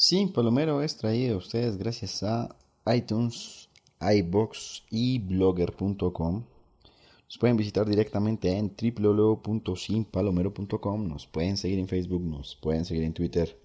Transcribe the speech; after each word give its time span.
Sin 0.00 0.32
Palomero 0.32 0.80
es 0.80 0.96
traído 0.96 1.34
a 1.34 1.38
ustedes 1.38 1.76
gracias 1.76 2.22
a 2.22 2.54
iTunes, 2.86 3.68
iBox 4.00 4.84
y 4.90 5.18
blogger.com. 5.18 6.44
Nos 7.24 7.38
pueden 7.40 7.56
visitar 7.56 7.84
directamente 7.84 8.56
en 8.56 8.72
www.sinpalomero.com. 8.80 11.08
Nos 11.08 11.26
pueden 11.26 11.56
seguir 11.56 11.80
en 11.80 11.88
Facebook, 11.88 12.22
nos 12.22 12.54
pueden 12.54 12.84
seguir 12.84 13.02
en 13.02 13.12
Twitter. 13.12 13.58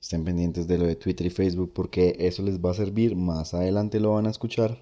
Estén 0.00 0.22
pendientes 0.22 0.68
de 0.68 0.78
lo 0.78 0.86
de 0.86 0.94
Twitter 0.94 1.26
y 1.26 1.30
Facebook 1.30 1.72
porque 1.74 2.14
eso 2.20 2.44
les 2.44 2.64
va 2.64 2.70
a 2.70 2.74
servir. 2.74 3.16
Más 3.16 3.52
adelante 3.52 3.98
lo 3.98 4.12
van 4.12 4.28
a 4.28 4.30
escuchar. 4.30 4.78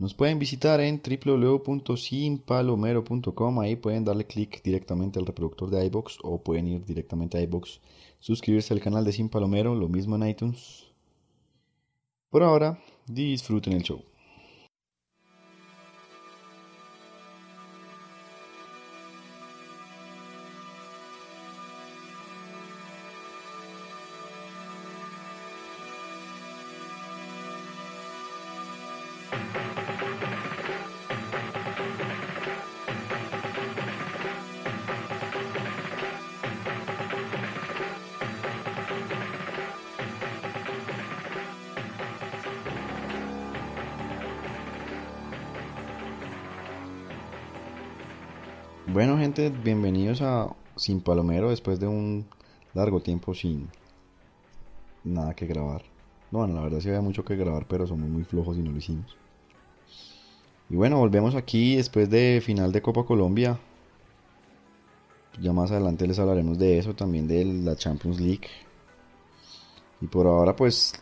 Nos 0.00 0.12
pueden 0.12 0.40
visitar 0.40 0.80
en 0.80 1.00
www.sinpalomero.com. 1.00 3.60
Ahí 3.60 3.76
pueden 3.76 4.04
darle 4.04 4.26
clic 4.26 4.60
directamente 4.64 5.20
al 5.20 5.26
reproductor 5.26 5.70
de 5.70 5.86
iBox 5.86 6.18
o 6.24 6.42
pueden 6.42 6.66
ir 6.66 6.84
directamente 6.84 7.38
a 7.38 7.42
iBox 7.42 7.78
suscribirse 8.18 8.74
al 8.74 8.80
canal 8.80 9.04
de 9.04 9.12
Sin 9.12 9.28
Palomero, 9.28 9.74
lo 9.74 9.88
mismo 9.88 10.16
en 10.16 10.28
iTunes. 10.28 10.86
Por 12.30 12.42
ahora, 12.42 12.78
disfruten 13.06 13.72
el 13.72 13.82
show. 13.82 14.02
Bueno 48.98 49.16
gente, 49.16 49.50
bienvenidos 49.50 50.22
a 50.22 50.56
Sin 50.74 51.00
Palomero 51.00 51.50
después 51.50 51.78
de 51.78 51.86
un 51.86 52.26
largo 52.74 52.98
tiempo 52.98 53.32
sin 53.32 53.68
nada 55.04 55.34
que 55.34 55.46
grabar. 55.46 55.82
Bueno, 56.32 56.54
la 56.54 56.62
verdad 56.62 56.80
sí 56.80 56.88
había 56.88 57.00
mucho 57.00 57.24
que 57.24 57.36
grabar, 57.36 57.68
pero 57.68 57.86
somos 57.86 58.08
muy 58.08 58.24
flojos 58.24 58.58
y 58.58 58.60
no 58.60 58.72
lo 58.72 58.78
hicimos. 58.78 59.16
Y 60.68 60.74
bueno, 60.74 60.98
volvemos 60.98 61.36
aquí 61.36 61.76
después 61.76 62.10
de 62.10 62.42
final 62.44 62.72
de 62.72 62.82
Copa 62.82 63.04
Colombia. 63.04 63.60
Ya 65.40 65.52
más 65.52 65.70
adelante 65.70 66.08
les 66.08 66.18
hablaremos 66.18 66.58
de 66.58 66.78
eso, 66.78 66.96
también 66.96 67.28
de 67.28 67.44
la 67.44 67.76
Champions 67.76 68.18
League. 68.18 68.48
Y 70.00 70.08
por 70.08 70.26
ahora 70.26 70.56
pues 70.56 70.94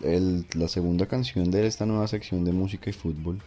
la 0.00 0.68
segunda 0.68 1.04
canción 1.04 1.50
de 1.50 1.66
esta 1.66 1.84
nueva 1.84 2.08
sección 2.08 2.42
de 2.46 2.52
música 2.52 2.88
y 2.88 2.94
fútbol. 2.94 3.42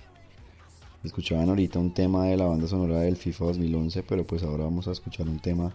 Escuchaban 1.04 1.50
ahorita 1.50 1.80
un 1.80 1.94
tema 1.94 2.26
de 2.26 2.38
la 2.38 2.46
banda 2.46 2.68
sonora 2.68 3.00
del 3.00 3.18
FIFA 3.18 3.46
2011, 3.46 4.04
pero 4.04 4.24
pues 4.24 4.44
ahora 4.44 4.66
vamos 4.66 4.88
a 4.88 4.92
escuchar 4.92 5.28
un 5.28 5.40
tema 5.40 5.74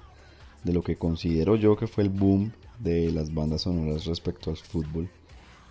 de 0.63 0.73
lo 0.73 0.83
que 0.83 0.97
considero 0.97 1.57
yo 1.57 1.77
que 1.77 1.89
fue 1.89 2.05
el 2.05 2.11
boom 2.11 2.53
de 2.79 3.11
las 3.11 3.35
bandas 3.35 3.63
sonoras 3.63 4.05
respecto 4.05 4.51
al 4.51 4.57
fútbol 4.57 5.09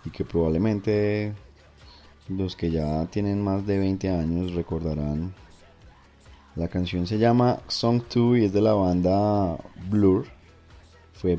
y 0.04 0.10
que 0.10 0.24
probablemente 0.24 1.32
los 2.28 2.54
que 2.54 2.70
ya 2.70 3.06
tienen 3.06 3.42
más 3.42 3.66
de 3.66 3.78
20 3.78 4.10
años 4.10 4.52
recordarán. 4.52 5.34
La 6.54 6.68
canción 6.68 7.06
se 7.06 7.18
llama 7.18 7.60
Song 7.68 8.02
2 8.12 8.38
y 8.38 8.44
es 8.44 8.52
de 8.52 8.60
la 8.60 8.74
banda 8.74 9.58
Blur. 9.88 10.26
Fue 11.12 11.38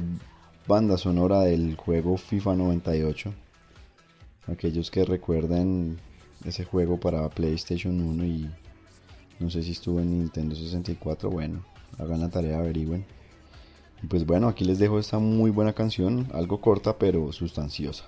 banda 0.67 0.97
sonora 0.97 1.41
del 1.41 1.75
juego 1.75 2.17
FIFA 2.17 2.55
98. 2.55 3.33
Aquellos 4.47 4.89
que 4.89 5.05
recuerden 5.05 5.99
ese 6.45 6.63
juego 6.63 6.99
para 6.99 7.29
PlayStation 7.29 7.99
1 7.99 8.25
y 8.25 8.49
no 9.39 9.49
sé 9.49 9.63
si 9.63 9.71
estuvo 9.71 9.99
en 9.99 10.11
Nintendo 10.11 10.55
64. 10.55 11.29
Bueno, 11.29 11.63
hagan 11.97 12.21
la 12.21 12.29
tarea, 12.29 12.59
averigüen. 12.59 13.05
Y 14.03 14.07
pues 14.07 14.25
bueno, 14.25 14.47
aquí 14.47 14.65
les 14.65 14.79
dejo 14.79 14.99
esta 14.99 15.19
muy 15.19 15.51
buena 15.51 15.73
canción, 15.73 16.27
algo 16.33 16.61
corta 16.61 16.97
pero 16.97 17.31
sustanciosa. 17.31 18.05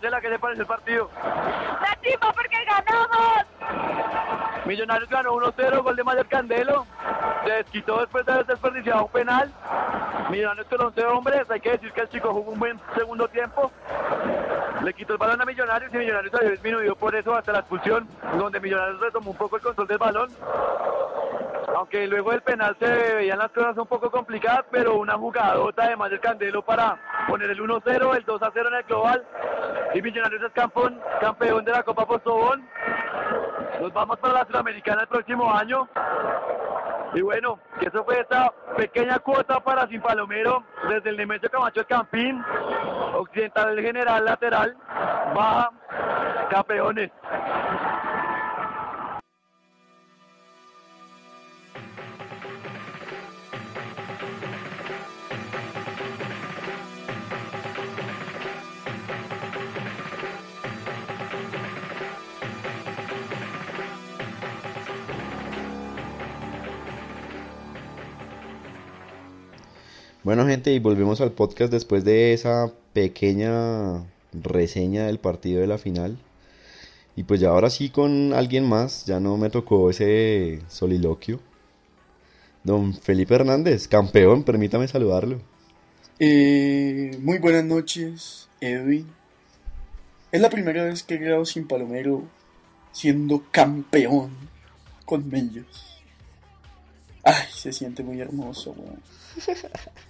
Marcela. 0.00 0.20
¿qué 0.20 0.30
le 0.30 0.38
parece 0.38 0.62
el 0.62 0.66
partido? 0.66 1.10
¡La 1.22 1.98
chimba 2.02 2.32
porque 2.32 2.56
ganamos! 2.64 3.44
Millonarios 4.64 5.10
ganó 5.10 5.34
1-0, 5.34 5.82
gol 5.82 5.96
de 5.96 6.04
Mayer 6.04 6.26
Candelo. 6.26 6.86
Se 7.44 7.50
desquitó 7.52 8.00
después 8.00 8.24
de 8.24 8.32
haber 8.32 8.46
desperdiciado 8.46 9.04
un 9.04 9.10
penal. 9.10 9.52
Millonarios 10.30 10.66
con 10.68 10.86
11 10.86 11.04
hombres. 11.04 11.50
Hay 11.50 11.60
que 11.60 11.72
decir 11.72 11.92
que 11.92 12.00
el 12.02 12.08
chico 12.08 12.32
jugó 12.32 12.52
un 12.52 12.58
buen 12.58 12.80
segundo 12.94 13.28
tiempo. 13.28 13.70
Le 14.82 14.94
quitó 14.94 15.12
el 15.14 15.18
balón 15.18 15.42
a 15.42 15.44
Millonarios 15.44 15.92
y 15.92 15.98
Millonarios 15.98 16.34
había 16.34 16.50
disminuido 16.50 16.96
por 16.96 17.14
eso 17.14 17.34
hasta 17.34 17.52
la 17.52 17.58
expulsión, 17.58 18.08
donde 18.38 18.60
Millonarios 18.60 19.00
retomó 19.00 19.32
un 19.32 19.36
poco 19.36 19.56
el 19.56 19.62
control 19.62 19.88
del 19.88 19.98
balón. 19.98 20.30
Aunque 21.76 22.06
luego 22.06 22.30
del 22.30 22.42
penal 22.42 22.76
se 22.78 22.86
veían 22.86 23.38
las 23.38 23.50
cosas 23.52 23.76
un 23.76 23.86
poco 23.86 24.10
complicadas, 24.10 24.64
pero 24.70 24.96
una 24.96 25.16
jugadota 25.16 25.88
de 25.88 25.96
Mayer 25.96 26.20
Candelo 26.20 26.62
para 26.62 26.98
poner 27.28 27.50
el 27.50 27.60
1-0, 27.60 28.16
el 28.16 28.26
2-0 28.26 28.68
en 28.68 28.74
el 28.74 28.82
global. 28.84 29.24
Y 29.94 30.02
Millonarios 30.02 30.42
es 30.42 30.52
campeón, 30.52 31.00
campeón 31.20 31.64
de 31.64 31.72
la 31.72 31.82
Copa 31.82 32.06
Postobón. 32.06 32.64
Nos 33.80 33.92
vamos 33.92 34.18
para 34.18 34.34
la 34.34 34.46
Sudamericana 34.46 35.02
el 35.02 35.08
próximo 35.08 35.52
año. 35.52 35.88
Y 37.14 37.22
bueno, 37.22 37.58
que 37.80 37.88
eso 37.88 38.04
fue 38.04 38.20
esta 38.20 38.52
pequeña 38.76 39.18
cuota 39.18 39.58
para 39.60 39.88
Sin 39.88 40.00
Palomero 40.00 40.62
desde 40.88 41.10
el 41.10 41.16
Nemesio 41.16 41.50
Camacho 41.50 41.80
el 41.80 41.86
Campín, 41.86 42.40
Occidental 43.14 43.76
el 43.76 43.84
General 43.84 44.24
Lateral, 44.24 44.76
baja, 45.34 45.70
campeones. 46.50 47.10
Bueno 70.22 70.46
gente, 70.46 70.74
y 70.74 70.78
volvemos 70.80 71.22
al 71.22 71.32
podcast 71.32 71.72
después 71.72 72.04
de 72.04 72.34
esa 72.34 72.70
pequeña 72.92 74.04
reseña 74.34 75.06
del 75.06 75.18
partido 75.18 75.62
de 75.62 75.66
la 75.66 75.78
final. 75.78 76.18
Y 77.16 77.22
pues 77.22 77.40
ya 77.40 77.48
ahora 77.48 77.70
sí 77.70 77.88
con 77.88 78.34
alguien 78.34 78.68
más, 78.68 79.06
ya 79.06 79.18
no 79.18 79.38
me 79.38 79.48
tocó 79.48 79.88
ese 79.88 80.60
soliloquio. 80.68 81.40
Don 82.64 82.92
Felipe 82.92 83.34
Hernández, 83.34 83.88
campeón, 83.88 84.44
permítame 84.44 84.88
saludarlo. 84.88 85.40
Eh, 86.18 87.16
muy 87.22 87.38
buenas 87.38 87.64
noches, 87.64 88.46
Edwin. 88.60 89.06
Es 90.32 90.40
la 90.42 90.50
primera 90.50 90.84
vez 90.84 91.02
que 91.02 91.16
grabo 91.16 91.46
sin 91.46 91.66
Palomero 91.66 92.24
siendo 92.92 93.42
campeón 93.50 94.32
con 95.06 95.34
ellos. 95.34 96.02
Ay, 97.24 97.46
se 97.54 97.72
siente 97.72 98.02
muy 98.02 98.20
hermoso, 98.20 98.72
weón. 98.76 99.00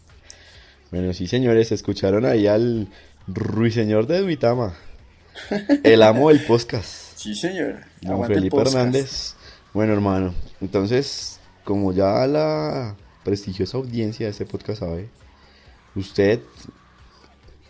Bueno, 0.91 1.13
sí 1.13 1.29
señores, 1.29 1.71
escucharon 1.71 2.25
ahí 2.27 2.49
al 2.49 2.89
ruiseñor 3.29 4.09
de 4.09 4.21
Duitama. 4.21 4.75
El 5.85 6.03
amo 6.03 6.31
del 6.31 6.45
podcast. 6.45 7.17
Sí, 7.17 7.37
señor. 7.37 7.77
Don 8.01 8.15
Aguante 8.15 8.35
el 8.35 8.39
Felipe 8.41 8.57
podcast. 8.57 8.77
Hernández. 8.77 9.35
Bueno, 9.73 9.93
hermano, 9.93 10.35
entonces, 10.61 11.39
como 11.63 11.93
ya 11.93 12.27
la 12.27 12.97
prestigiosa 13.23 13.79
audiencia 13.79 14.27
de 14.27 14.33
este 14.33 14.47
podcast 14.47 14.81
sabe, 14.81 15.09
usted, 15.95 16.41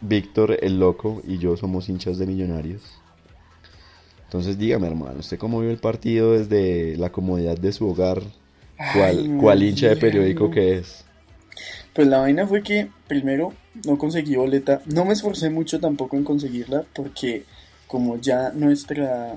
Víctor 0.01 0.57
el 0.63 0.81
Loco 0.81 1.21
y 1.27 1.37
yo 1.37 1.59
somos 1.59 1.91
hinchas 1.91 2.17
de 2.17 2.27
Millonarios. 2.27 2.81
Entonces, 4.25 4.57
dígame, 4.57 4.87
hermano, 4.87 5.21
¿usted 5.21 5.39
cómo 5.39 5.61
vio 5.61 5.71
el 5.71 5.79
partido 5.79 6.33
desde 6.33 6.97
la 6.97 7.11
comodidad 7.11 7.59
de 7.59 7.73
su 7.73 7.87
hogar? 7.87 8.23
¿Cuál, 8.95 9.19
Ay, 9.19 9.37
cuál 9.39 9.63
hincha 9.63 9.89
de 9.89 9.97
periódico 9.97 10.51
que 10.51 10.79
es? 10.79 11.05
Pues 11.95 12.07
la 12.07 12.19
vaina 12.19 12.47
fue 12.47 12.63
que 12.63 12.89
primero 13.09 13.53
no 13.85 13.99
conseguí 13.99 14.37
boleta. 14.37 14.81
No 14.87 15.05
me 15.05 15.13
esforcé 15.13 15.51
mucho 15.51 15.81
tampoco 15.81 16.17
en 16.17 16.25
conseguirla 16.25 16.85
porque 16.95 17.45
como 17.87 18.17
ya 18.17 18.51
nuestra 18.51 19.37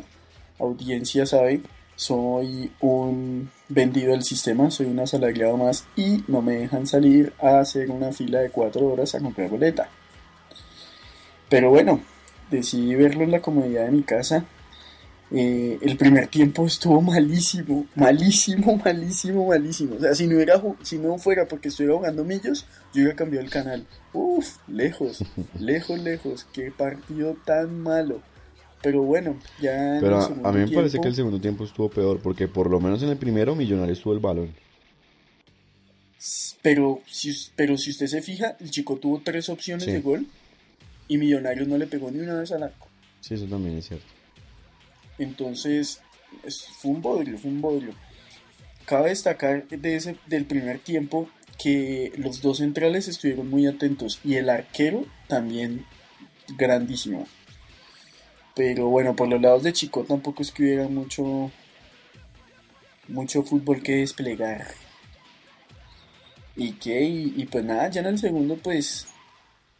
audiencia 0.59 1.25
sabe, 1.25 1.61
soy 1.95 2.71
un 2.79 3.49
vendido 3.69 4.11
del 4.11 4.23
sistema, 4.23 4.69
soy 4.69 4.87
un 4.87 4.99
asalariado 4.99 5.57
más 5.57 5.85
y 5.95 6.23
no 6.27 6.41
me 6.41 6.57
dejan 6.57 6.85
salir 6.85 7.33
a 7.41 7.59
hacer 7.59 7.89
una 7.89 8.11
fila 8.11 8.39
de 8.39 8.49
cuatro 8.49 8.87
horas 8.87 9.15
a 9.15 9.19
comprar 9.19 9.49
boleta. 9.49 9.89
Pero 11.49 11.69
bueno, 11.69 12.01
decidí 12.51 12.95
verlo 12.95 13.23
en 13.23 13.31
la 13.31 13.41
comodidad 13.41 13.85
de 13.85 13.91
mi 13.91 14.03
casa. 14.03 14.45
Eh, 15.31 15.79
el 15.81 15.97
primer 15.97 16.27
tiempo 16.27 16.67
estuvo 16.67 17.01
malísimo, 17.01 17.87
malísimo, 17.95 18.75
malísimo, 18.85 19.47
malísimo. 19.47 19.95
O 19.95 19.99
sea, 19.99 20.13
si 20.13 20.27
no, 20.27 20.35
ju- 20.37 20.75
si 20.83 20.97
no 20.99 21.17
fuera 21.17 21.47
porque 21.47 21.69
estuviera 21.69 21.95
jugando 21.97 22.23
millos, 22.23 22.65
yo 22.93 23.01
hubiera 23.01 23.15
cambiado 23.15 23.43
el 23.43 23.51
canal. 23.51 23.87
Uf, 24.13 24.57
lejos, 24.67 25.23
lejos, 25.59 25.99
lejos. 25.99 26.45
Qué 26.53 26.71
partido 26.71 27.35
tan 27.45 27.81
malo. 27.81 28.21
Pero 28.83 29.01
bueno, 29.03 29.39
ya 29.61 29.95
en 29.95 30.01
Pero 30.01 30.17
el 30.27 30.45
a, 30.45 30.51
mí 30.51 30.59
me 30.59 30.67
parece 30.75 30.99
que 30.99 31.07
el 31.07 31.15
segundo 31.15 31.39
tiempo 31.39 31.63
estuvo 31.63 31.89
peor, 31.89 32.19
porque 32.21 32.47
por 32.49 32.69
lo 32.69 32.79
menos 32.81 33.01
en 33.01 33.09
el 33.09 33.17
primero 33.17 33.55
Millonarios 33.55 34.01
tuvo 34.01 34.13
el 34.13 34.19
balón. 34.19 34.53
Pero 36.61 37.01
si, 37.09 37.33
pero 37.55 37.77
si 37.77 37.89
usted 37.91 38.07
se 38.07 38.21
fija, 38.21 38.55
el 38.59 38.71
chico 38.71 38.97
tuvo 38.97 39.21
tres 39.23 39.49
opciones 39.49 39.85
Sí. 39.85 39.91
de 39.91 40.01
gol 40.01 40.27
y 41.07 41.17
Millonarios 41.17 41.67
no 41.67 41.77
le 41.77 41.87
pegó 41.87 42.11
ni 42.11 42.19
una 42.19 42.35
vez 42.39 42.51
al 42.51 42.63
arco. 42.63 42.87
Sí, 43.19 43.33
eso 43.33 43.45
también 43.45 43.77
es 43.77 43.87
cierto. 43.87 44.05
Entonces, 45.17 46.01
es- 46.43 46.65
fue 46.79 46.91
un 46.91 47.01
bodrio, 47.01 47.37
fue 47.37 47.51
un 47.51 47.61
bodrio. 47.61 47.93
Cabe 48.85 49.09
destacar 49.09 49.67
de 49.67 49.95
ese, 49.95 50.17
del 50.27 50.45
primer 50.45 50.79
tiempo 50.79 51.29
que 51.61 52.11
los 52.17 52.41
dos 52.41 52.57
centrales 52.57 53.07
estuvieron 53.07 53.49
muy 53.49 53.67
atentos 53.67 54.19
y 54.23 54.35
el 54.35 54.49
arquero 54.49 55.05
también 55.27 55.85
grandísimo. 56.57 57.27
Pero 58.55 58.87
bueno, 58.87 59.15
por 59.15 59.27
los 59.29 59.41
lados 59.41 59.63
de 59.63 59.73
Chico 59.73 60.03
tampoco 60.03 60.41
es 60.41 60.51
que 60.51 60.63
hubiera 60.63 60.87
mucho, 60.87 61.51
mucho 63.07 63.43
fútbol 63.43 63.81
que 63.81 63.97
desplegar. 63.97 64.67
¿Y 66.55 66.73
qué? 66.73 67.01
Y, 67.03 67.33
y 67.37 67.45
pues 67.45 67.63
nada, 67.63 67.89
ya 67.89 68.01
en 68.01 68.07
el 68.07 68.19
segundo 68.19 68.57
pues 68.57 69.07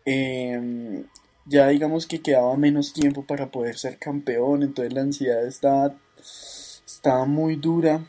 em, 0.06 1.04
ya 1.46 1.68
digamos 1.70 2.08
que 2.08 2.22
quedaba 2.22 2.56
menos 2.58 2.94
tiempo 2.94 3.24
para 3.26 3.52
poder 3.52 3.78
ser 3.78 3.98
campeón, 3.98 4.64
entonces 4.64 4.94
la 4.94 5.02
ansiedad 5.02 5.46
estaba, 5.48 5.96
estaba 6.86 7.26
muy 7.26 7.56
dura. 7.56 8.06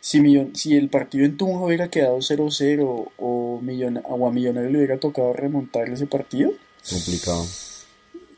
Si, 0.00 0.20
Millon- 0.20 0.54
si 0.54 0.76
el 0.76 0.88
partido 0.90 1.24
en 1.24 1.36
Tunja 1.36 1.64
hubiera 1.64 1.88
quedado 1.88 2.18
0-0 2.18 2.84
o, 2.84 3.10
o 3.18 3.58
a 3.58 4.30
Millonario 4.32 4.70
le 4.70 4.78
hubiera 4.78 4.98
tocado 4.98 5.32
remontar 5.32 5.88
ese 5.88 6.06
partido, 6.06 6.52
Complicado. 6.88 7.44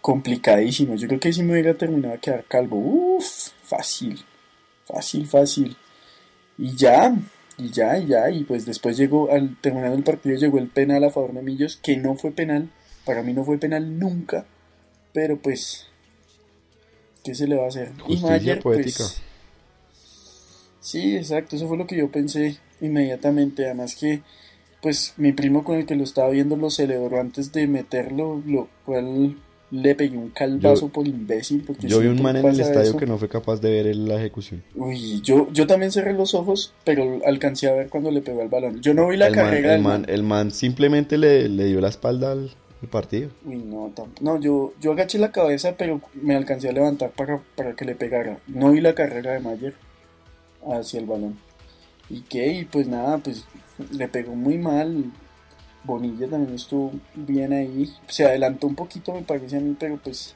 complicadísimo. 0.01 0.95
Yo 0.97 1.09
creo 1.09 1.21
que 1.21 1.33
si 1.33 1.43
me 1.43 1.53
hubiera 1.53 1.75
terminado 1.75 2.15
a 2.15 2.19
quedar 2.19 2.45
calvo. 2.45 2.77
Uff, 2.79 3.49
fácil, 3.63 4.23
fácil, 4.87 5.27
fácil. 5.27 5.77
Y 6.59 6.75
ya, 6.77 7.17
y 7.57 7.71
ya, 7.71 7.99
y 7.99 8.07
ya. 8.07 8.31
Y 8.31 8.45
pues 8.45 8.67
después 8.67 8.97
llegó, 8.97 9.31
al 9.33 9.57
terminar 9.61 9.93
el 9.93 10.03
partido, 10.05 10.37
llegó 10.37 10.59
el 10.59 10.69
penal 10.69 11.05
a 11.05 11.11
favor 11.11 11.33
de 11.33 11.43
Millos, 11.43 11.77
que 11.83 11.97
no 11.97 12.15
fue 12.17 12.31
penal. 12.31 12.71
Para 13.05 13.23
mí 13.23 13.33
no 13.33 13.45
fue 13.45 13.59
penal 13.59 13.99
nunca. 13.99 14.47
Pero 15.13 15.37
pues, 15.39 15.87
¿qué 17.23 17.35
se 17.35 17.47
le 17.47 17.57
va 17.57 17.65
a 17.65 17.69
hacer? 17.69 17.93
Y 17.99 18.01
Justicia 18.17 18.29
Mayer, 18.31 18.61
pues, 18.61 18.77
poética. 18.79 19.05
Sí, 20.81 21.17
exacto, 21.17 21.57
eso 21.57 21.67
fue 21.69 21.77
lo 21.79 21.87
que 21.87 21.97
yo 21.97 22.11
pensé 22.11 22.59
inmediatamente. 22.81 23.65
Además 23.65 23.95
que, 23.97 24.23
pues, 24.83 25.15
mi 25.17 25.33
primo 25.33 25.65
con 25.65 25.77
el 25.79 25.87
que 25.87 25.95
lo 25.97 26.05
estaba 26.05 26.29
viendo 26.31 26.57
lo 26.57 26.71
celebró 26.71 27.21
antes 27.21 27.53
de 27.53 27.67
meterlo, 27.67 28.43
lo 28.47 28.69
cual 28.85 29.37
le 29.71 29.95
pegué 29.95 30.17
un 30.17 30.29
calvazo 30.31 30.83
Yo- 30.87 30.93
por 30.93 31.09
imbécil. 31.09 31.63
Porque 31.67 31.89
Yo 31.89 32.01
vi 32.01 32.09
un 32.09 32.21
man 32.23 32.37
en 32.37 32.47
el 32.47 32.61
estadio 32.61 32.91
eso. 32.91 32.97
que 32.99 33.07
no 33.07 33.17
fue 33.19 33.29
capaz 33.29 33.61
de 33.61 33.71
ver 33.83 33.97
la 33.97 34.17
ejecución. 34.17 34.63
Uy, 34.75 35.21
yo, 35.23 35.49
yo 35.53 35.67
también 35.67 35.91
cerré 35.91 36.13
los 36.13 36.35
ojos, 36.35 36.75
pero 36.85 37.21
alcancé 37.25 37.69
a 37.69 37.73
ver 37.73 37.89
cuando 37.89 38.11
le 38.11 38.21
pegó 38.21 38.43
el 38.43 38.49
balón. 38.49 38.83
Yo 38.83 38.93
no 38.95 39.09
vi 39.09 39.17
la 39.17 39.29
el, 39.29 39.35
man, 39.37 39.45
carrera 39.45 39.75
el, 39.75 39.81
man, 39.83 40.01
man. 40.03 40.11
el 40.11 40.23
man 40.23 40.51
simplemente 40.51 41.17
le, 41.19 41.49
le 41.49 41.65
dio 41.65 41.81
la 41.81 41.89
espalda 41.89 42.33
al, 42.33 42.51
al 42.85 42.91
partido. 42.91 43.31
Uy, 43.45 43.57
no, 43.57 44.41
yo, 44.41 44.73
yo 44.81 44.93
agaché 44.93 45.19
la 45.19 45.33
cabeza, 45.33 45.75
pero 45.77 46.01
me 46.15 46.37
alcancé 46.37 46.69
a 46.69 46.73
levantar 46.73 47.11
para, 47.11 47.41
para 47.57 47.75
que 47.75 47.85
le 47.85 47.95
pegara. 47.95 48.39
No 48.47 48.71
vi 48.71 48.81
la 48.81 48.95
carrera 48.95 49.33
de 49.33 49.41
Mayer 49.41 49.75
hacia 50.67 51.01
el 51.01 51.07
balón. 51.07 51.39
¿Y 52.09 52.21
qué? 52.23 52.53
Y 52.53 52.65
pues 52.65 52.87
nada, 52.87 53.19
pues 53.19 53.45
le 53.91 54.09
pegó 54.09 54.35
muy 54.35 54.59
mal. 54.59 55.13
Bonilla 55.85 56.29
también 56.29 56.55
estuvo 56.55 56.93
bien 57.15 57.53
ahí. 57.53 57.93
Se 58.09 58.25
adelantó 58.25 58.67
un 58.67 58.75
poquito, 58.75 59.13
me 59.13 59.23
parece 59.23 59.57
a 59.57 59.61
mí, 59.61 59.77
pero 59.79 59.99
pues 60.03 60.35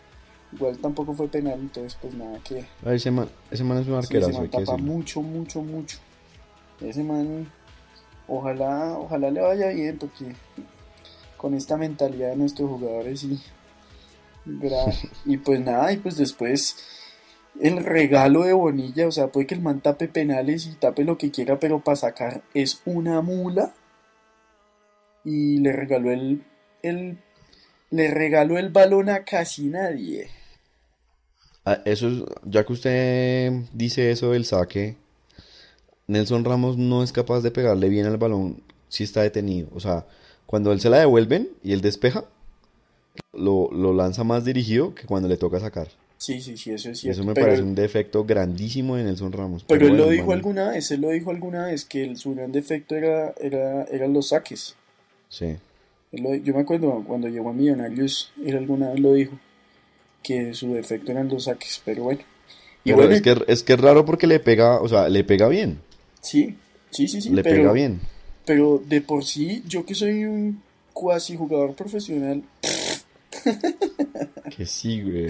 igual 0.52 0.78
tampoco 0.78 1.14
fue 1.14 1.28
penal. 1.28 1.58
Entonces, 1.60 1.96
pues 2.00 2.14
nada, 2.14 2.38
que 2.40 2.64
ese 2.86 3.10
man, 3.10 3.28
ese 3.50 3.64
man 3.64 3.78
es 3.78 3.86
un 3.88 4.02
sí, 4.02 4.16
ese 4.16 4.16
arquerazo, 4.16 4.32
man 4.32 4.42
hay 4.42 4.48
que 4.48 4.64
tapa 4.64 4.76
mucho, 4.76 5.22
mucho, 5.22 5.62
mucho. 5.62 5.98
Ese 6.80 7.02
man 7.02 7.46
ojalá, 8.28 8.98
ojalá 8.98 9.30
le 9.30 9.40
vaya 9.40 9.68
bien, 9.68 9.98
porque 9.98 10.34
con 11.38 11.54
esta 11.54 11.78
mentalidad 11.78 12.30
de 12.30 12.36
nuestros 12.36 12.68
jugadores 12.68 13.24
y, 13.24 13.40
y 15.24 15.36
pues 15.38 15.60
nada, 15.60 15.90
y 15.92 15.96
pues 15.96 16.18
después 16.18 16.76
el 17.60 17.84
regalo 17.84 18.44
de 18.44 18.52
Bonilla, 18.52 19.08
o 19.08 19.12
sea, 19.12 19.28
puede 19.28 19.46
que 19.46 19.54
el 19.54 19.62
man 19.62 19.80
tape 19.80 20.08
penales 20.08 20.66
y 20.66 20.74
tape 20.74 21.04
lo 21.04 21.18
que 21.18 21.30
quiera, 21.30 21.58
pero 21.58 21.80
para 21.82 21.96
sacar 21.96 22.42
es 22.54 22.82
una 22.84 23.20
mula. 23.20 23.74
Y 25.24 25.58
le 25.58 25.72
regaló 25.72 26.12
el, 26.12 26.44
el 26.82 27.18
le 27.90 28.10
regaló 28.10 28.58
el 28.58 28.68
balón 28.68 29.08
a 29.08 29.24
casi 29.24 29.64
nadie. 29.68 30.28
Ah, 31.64 31.82
eso 31.84 32.08
es, 32.08 32.22
ya 32.44 32.64
que 32.64 32.72
usted 32.72 33.52
dice 33.72 34.10
eso 34.10 34.30
del 34.30 34.44
saque, 34.44 34.96
Nelson 36.06 36.44
Ramos 36.44 36.78
no 36.78 37.02
es 37.02 37.12
capaz 37.12 37.40
de 37.40 37.50
pegarle 37.50 37.88
bien 37.88 38.06
al 38.06 38.16
balón 38.16 38.62
si 38.88 39.04
está 39.04 39.22
detenido. 39.22 39.68
O 39.74 39.80
sea, 39.80 40.06
cuando 40.48 40.72
él 40.72 40.80
se 40.80 40.88
la 40.88 40.98
devuelven 40.98 41.50
y 41.62 41.74
él 41.74 41.82
despeja, 41.82 42.24
lo, 43.34 43.68
lo 43.70 43.92
lanza 43.92 44.24
más 44.24 44.46
dirigido 44.46 44.94
que 44.94 45.04
cuando 45.04 45.28
le 45.28 45.36
toca 45.36 45.60
sacar. 45.60 45.88
Sí, 46.16 46.40
sí, 46.40 46.56
sí, 46.56 46.70
eso 46.70 46.90
es 46.90 47.00
cierto. 47.00 47.20
Eso 47.20 47.28
me 47.28 47.34
parece 47.34 47.62
un 47.62 47.74
defecto 47.74 48.24
grandísimo 48.24 48.96
de 48.96 49.04
Nelson 49.04 49.30
Ramos. 49.30 49.66
Pero, 49.68 49.88
él 49.88 49.98
lo 49.98 50.08
dijo 50.08 50.32
alguna 50.32 50.70
vez, 50.70 50.90
él 50.90 51.02
lo 51.02 51.10
dijo 51.10 51.30
alguna 51.30 51.66
vez, 51.66 51.84
que 51.84 52.02
el, 52.02 52.16
su 52.16 52.34
gran 52.34 52.50
defecto 52.50 52.96
era, 52.96 53.34
era, 53.38 53.84
eran 53.84 54.14
los 54.14 54.28
saques. 54.28 54.74
Sí. 55.28 55.56
yo 56.12 56.54
me 56.54 56.60
acuerdo 56.60 57.04
cuando 57.06 57.28
llegó 57.28 57.50
a 57.50 57.52
Millonarios, 57.52 58.32
él 58.42 58.56
alguna 58.56 58.88
vez 58.92 59.00
lo 59.00 59.12
dijo, 59.12 59.38
que 60.22 60.54
su 60.54 60.72
defecto 60.72 61.12
eran 61.12 61.28
los 61.28 61.44
saques, 61.44 61.82
pero 61.84 62.04
bueno. 62.04 62.22
Y 62.84 62.92
bueno, 62.92 63.12
es, 63.12 63.20
que, 63.20 63.36
es 63.48 63.62
que 63.62 63.74
es 63.74 63.80
raro 63.80 64.06
porque 64.06 64.26
le 64.26 64.40
pega, 64.40 64.80
o 64.80 64.88
sea, 64.88 65.10
le 65.10 65.24
pega 65.24 65.46
bien. 65.48 65.78
Sí, 66.22 66.56
sí, 66.90 67.06
sí, 67.06 67.20
sí. 67.20 67.28
Le 67.28 67.42
pega 67.42 67.70
bien. 67.72 68.00
Pero 68.48 68.82
de 68.82 69.02
por 69.02 69.26
sí, 69.26 69.62
yo 69.68 69.84
que 69.84 69.94
soy 69.94 70.24
un 70.24 70.62
cuasi 70.94 71.36
jugador 71.36 71.74
profesional... 71.74 72.42
que 74.56 74.64
sí, 74.64 75.02
güey. 75.02 75.28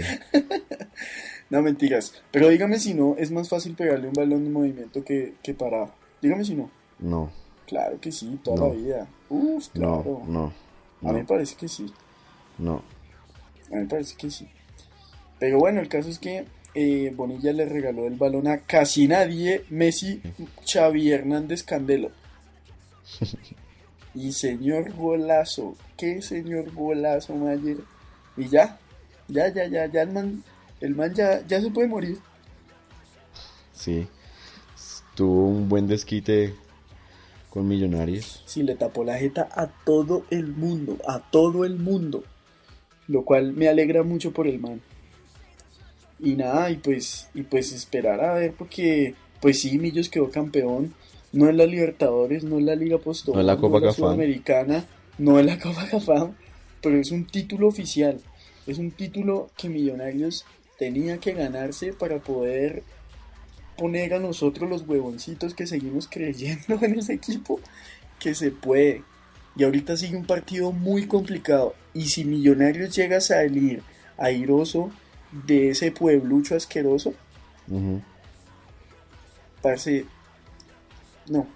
no, 1.50 1.60
mentiras. 1.60 2.14
Pero 2.30 2.48
dígame 2.48 2.78
si 2.78 2.94
no, 2.94 3.16
es 3.18 3.32
más 3.32 3.48
fácil 3.48 3.74
pegarle 3.74 4.06
un 4.06 4.12
balón 4.12 4.44
de 4.44 4.50
movimiento 4.50 5.04
que, 5.04 5.34
que 5.42 5.52
parado. 5.52 5.90
Dígame 6.22 6.44
si 6.44 6.54
no. 6.54 6.70
No. 7.00 7.32
Claro 7.66 8.00
que 8.00 8.12
sí, 8.12 8.38
toda 8.44 8.68
la 8.68 8.74
vida. 8.74 9.08
Uf, 9.28 9.66
claro. 9.70 10.22
No, 10.28 10.52
no, 11.02 11.10
A 11.10 11.12
mí 11.12 11.18
me 11.18 11.24
parece 11.24 11.56
que 11.56 11.66
sí. 11.66 11.92
No. 12.56 12.84
A 13.72 13.74
mí 13.74 13.80
me 13.80 13.86
parece 13.86 14.14
que 14.16 14.30
sí. 14.30 14.46
Pero 15.40 15.58
bueno, 15.58 15.80
el 15.80 15.88
caso 15.88 16.08
es 16.08 16.20
que 16.20 16.44
eh, 16.72 17.12
Bonilla 17.16 17.52
le 17.52 17.66
regaló 17.66 18.06
el 18.06 18.14
balón 18.14 18.46
a 18.46 18.58
casi 18.58 19.08
nadie. 19.08 19.64
Messi, 19.70 20.22
Xavi 20.64 21.10
Hernández 21.10 21.64
Candelo. 21.64 22.12
y 24.14 24.32
señor 24.32 24.92
golazo. 24.94 25.76
Qué 25.96 26.22
señor 26.22 26.72
golazo, 26.72 27.34
Mayer. 27.34 27.78
Y 28.36 28.48
ya, 28.48 28.78
ya, 29.28 29.52
ya, 29.52 29.66
ya, 29.66 29.86
ya 29.86 30.02
el 30.02 30.12
man, 30.12 30.44
el 30.80 30.94
man 30.94 31.14
ya, 31.14 31.46
ya 31.46 31.60
se 31.60 31.70
puede 31.70 31.88
morir. 31.88 32.18
Sí, 33.72 34.06
tuvo 35.14 35.46
un 35.46 35.68
buen 35.68 35.86
desquite 35.86 36.54
con 37.50 37.66
Millonarios. 37.66 38.42
Sí, 38.46 38.62
le 38.62 38.74
tapó 38.74 39.04
la 39.04 39.18
jeta 39.18 39.48
a 39.52 39.66
todo 39.66 40.24
el 40.30 40.48
mundo, 40.48 40.98
a 41.06 41.20
todo 41.30 41.64
el 41.64 41.78
mundo. 41.78 42.24
Lo 43.06 43.24
cual 43.24 43.52
me 43.52 43.68
alegra 43.68 44.02
mucho 44.02 44.32
por 44.32 44.46
el 44.46 44.58
man. 44.58 44.80
Y 46.20 46.34
nada, 46.34 46.70
y 46.70 46.76
pues, 46.76 47.28
y 47.34 47.42
pues 47.42 47.72
esperar 47.72 48.20
a 48.20 48.34
ver, 48.34 48.52
porque 48.52 49.14
pues 49.40 49.60
sí, 49.60 49.78
Millos 49.78 50.08
quedó 50.08 50.30
campeón. 50.30 50.94
No 51.32 51.48
es 51.48 51.54
la 51.54 51.66
Libertadores, 51.66 52.44
no 52.44 52.58
es 52.58 52.64
la 52.64 52.74
Liga 52.74 52.98
Postobón, 52.98 53.36
no 53.36 53.40
es 53.40 53.46
la 53.46 53.60
Copa 53.60 53.80
no 53.80 53.92
Sudamericana, 53.92 54.84
no 55.18 55.38
es 55.38 55.46
la 55.46 55.58
Copa 55.58 55.86
Cafam, 55.90 56.34
pero 56.82 56.98
es 56.98 57.10
un 57.10 57.26
título 57.26 57.68
oficial. 57.68 58.20
Es 58.66 58.78
un 58.78 58.90
título 58.90 59.50
que 59.56 59.68
Millonarios 59.68 60.44
tenía 60.78 61.18
que 61.18 61.32
ganarse 61.32 61.92
para 61.92 62.18
poder 62.18 62.82
poner 63.76 64.14
a 64.14 64.18
nosotros 64.18 64.68
los 64.68 64.86
huevoncitos 64.86 65.54
que 65.54 65.66
seguimos 65.66 66.08
creyendo 66.10 66.78
en 66.82 66.98
ese 66.98 67.14
equipo 67.14 67.60
que 68.18 68.34
se 68.34 68.50
puede. 68.50 69.02
Y 69.56 69.64
ahorita 69.64 69.96
sigue 69.96 70.16
un 70.16 70.26
partido 70.26 70.72
muy 70.72 71.06
complicado. 71.06 71.74
Y 71.94 72.06
si 72.06 72.24
Millonarios 72.24 72.94
llega 72.94 73.18
a 73.18 73.20
salir 73.20 73.82
airoso 74.16 74.90
de 75.46 75.70
ese 75.70 75.90
pueblucho 75.90 76.54
asqueroso, 76.54 77.14
parece. 79.62 80.04
No. 81.30 81.46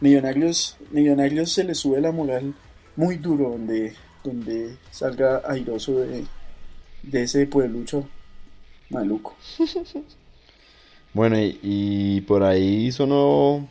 Millonarios, 0.00 0.76
Millonarios 0.90 1.52
se 1.52 1.64
le 1.64 1.74
sube 1.74 2.00
la 2.00 2.12
moral 2.12 2.54
muy 2.96 3.16
duro 3.16 3.50
donde, 3.50 3.94
donde 4.24 4.76
salga 4.90 5.42
airoso 5.46 6.00
de, 6.00 6.24
de 7.02 7.22
ese 7.22 7.46
pueblucho 7.46 8.08
maluco. 8.90 9.36
Bueno, 11.14 11.36
y, 11.38 12.22
por 12.22 12.42
ahí 12.42 12.90
sonó 12.90 13.68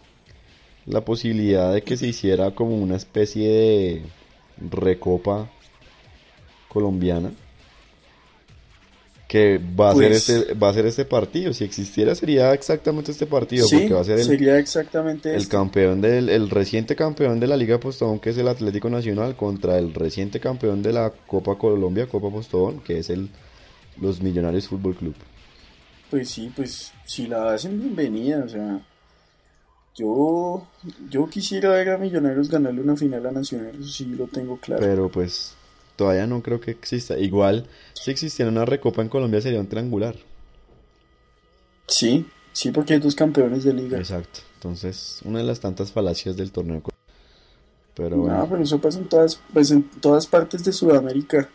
la 0.86 1.04
posibilidad 1.04 1.74
de 1.74 1.82
que 1.82 1.98
se 1.98 2.06
hiciera 2.06 2.52
como 2.52 2.78
una 2.78 2.96
especie 2.96 3.50
de 3.50 4.02
recopa 4.70 5.50
colombiana 6.68 7.32
que 9.32 9.62
va 9.80 9.92
a 9.92 9.96
ser 9.96 10.10
pues 10.10 10.30
este 10.30 10.54
va 10.56 10.70
a 10.70 10.74
ser 10.74 10.86
este 10.86 11.06
partido 11.06 11.54
si 11.54 11.64
existiera 11.64 12.14
sería 12.16 12.54
exactamente 12.54 13.12
este 13.12 13.26
partido 13.26 13.66
porque 13.72 13.94
va 13.94 14.02
a 14.02 14.04
ser 14.04 14.20
el, 14.20 14.26
sería 14.26 14.58
exactamente 14.60 15.30
el 15.30 15.38
este. 15.38 15.50
campeón 15.50 16.02
del 16.02 16.28
el 16.28 16.50
reciente 16.50 16.98
campeón 16.98 17.40
de 17.40 17.48
la 17.48 17.56
Liga 17.56 17.80
Postobón 17.80 18.20
que 18.20 18.32
es 18.32 18.38
el 18.38 18.50
Atlético 18.50 18.90
Nacional 18.90 19.38
contra 19.38 19.78
el 19.78 19.94
reciente 19.94 20.42
campeón 20.42 20.84
de 20.84 20.92
la 20.92 21.14
Copa 21.28 21.58
Colombia 21.58 22.08
Copa 22.08 22.30
Postobón 22.30 22.82
que 22.82 23.00
es 23.00 23.10
el 23.10 23.30
los 24.02 24.22
Millonarios 24.22 24.68
Fútbol 24.68 24.96
Club 24.96 25.16
pues 26.12 26.30
sí, 26.30 26.52
pues 26.54 26.92
si 27.06 27.26
la 27.28 27.54
hacen 27.54 27.80
bienvenida, 27.80 28.44
o 28.44 28.50
sea, 28.50 28.82
yo, 29.96 30.68
yo 31.10 31.30
quisiera 31.30 31.70
ver 31.70 31.90
a 31.92 31.98
Millonarios 31.98 32.50
ganarle 32.50 32.82
una 32.82 32.98
final 32.98 33.26
a 33.28 33.32
Nacional, 33.32 33.78
eso 33.80 33.88
sí 33.88 34.06
lo 34.08 34.28
tengo 34.28 34.58
claro. 34.58 34.82
Pero 34.82 35.10
pues 35.10 35.56
todavía 35.96 36.28
no 36.28 36.42
creo 36.42 36.60
que 36.60 36.72
exista. 36.72 37.18
Igual, 37.18 37.68
si 37.94 38.12
existiera 38.12 38.52
una 38.52 38.66
recopa 38.66 39.02
en 39.02 39.10
Colombia 39.10 39.42
sería 39.42 39.60
un 39.60 39.68
triangular. 39.68 40.16
Sí, 41.88 42.26
sí, 42.54 42.72
porque 42.72 42.94
hay 42.94 43.00
dos 43.00 43.16
campeones 43.16 43.64
de 43.64 43.74
liga. 43.74 43.98
Exacto, 43.98 44.40
entonces 44.56 45.20
una 45.26 45.40
de 45.40 45.46
las 45.46 45.60
tantas 45.60 45.92
falacias 45.92 46.38
del 46.38 46.52
torneo. 46.52 46.82
Pero 47.96 48.18
bueno. 48.18 48.38
No, 48.38 48.50
pero 48.50 48.64
eso 48.64 48.80
pasa 48.80 49.00
en 49.00 49.10
todas, 49.10 49.40
pues 49.54 49.72
en 49.72 49.84
todas 49.84 50.26
partes 50.28 50.64
de 50.64 50.72
Sudamérica. 50.72 51.50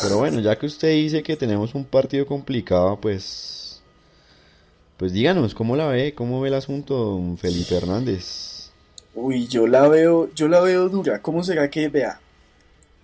Pero 0.00 0.18
bueno, 0.18 0.40
ya 0.40 0.58
que 0.58 0.66
usted 0.66 0.90
dice 0.90 1.22
que 1.22 1.36
tenemos 1.36 1.74
un 1.74 1.84
partido 1.84 2.26
complicado, 2.26 2.98
pues 3.00 3.62
pues 5.02 5.12
díganos, 5.12 5.54
¿cómo 5.54 5.74
la 5.74 5.88
ve? 5.88 6.14
¿Cómo 6.14 6.40
ve 6.40 6.48
el 6.48 6.54
asunto, 6.54 6.94
don 6.94 7.36
Felipe 7.36 7.74
Hernández? 7.74 8.70
Uy, 9.16 9.48
yo 9.48 9.66
la 9.66 9.88
veo, 9.88 10.30
yo 10.32 10.46
la 10.46 10.60
veo 10.60 10.88
dura. 10.88 11.20
¿Cómo 11.20 11.42
será 11.42 11.68
que 11.68 11.88
vea? 11.88 12.20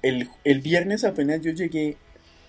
El, 0.02 0.28
viernes 0.60 1.04
apenas 1.04 1.40
yo 1.40 1.50
llegué 1.50 1.96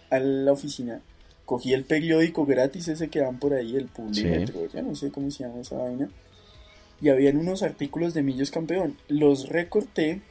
a 0.09 0.19
la 0.19 0.51
oficina, 0.51 1.01
cogí 1.45 1.73
el 1.73 1.83
periódico 1.83 2.45
gratis 2.45 2.87
ese 2.87 3.09
que 3.09 3.19
dan 3.19 3.39
por 3.39 3.53
ahí, 3.53 3.75
el 3.75 3.85
Publimetro, 3.85 4.67
ya 4.67 4.81
no 4.81 4.95
sé 4.95 5.11
cómo 5.11 5.31
se 5.31 5.43
llama 5.43 5.61
esa 5.61 5.77
vaina. 5.77 6.09
Y 7.01 7.09
habían 7.09 7.37
unos 7.37 7.63
artículos 7.63 8.13
de 8.13 8.23
Millos 8.23 8.51
Campeón. 8.51 8.97
Los 9.07 9.47
recorté, 9.47 10.21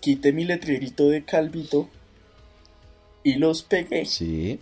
quité 0.00 0.32
mi 0.32 0.44
letrerito 0.44 1.08
de 1.08 1.24
Calvito 1.24 1.88
y 3.24 3.36
los 3.36 3.62
pegué. 3.62 4.04
Sí. 4.04 4.60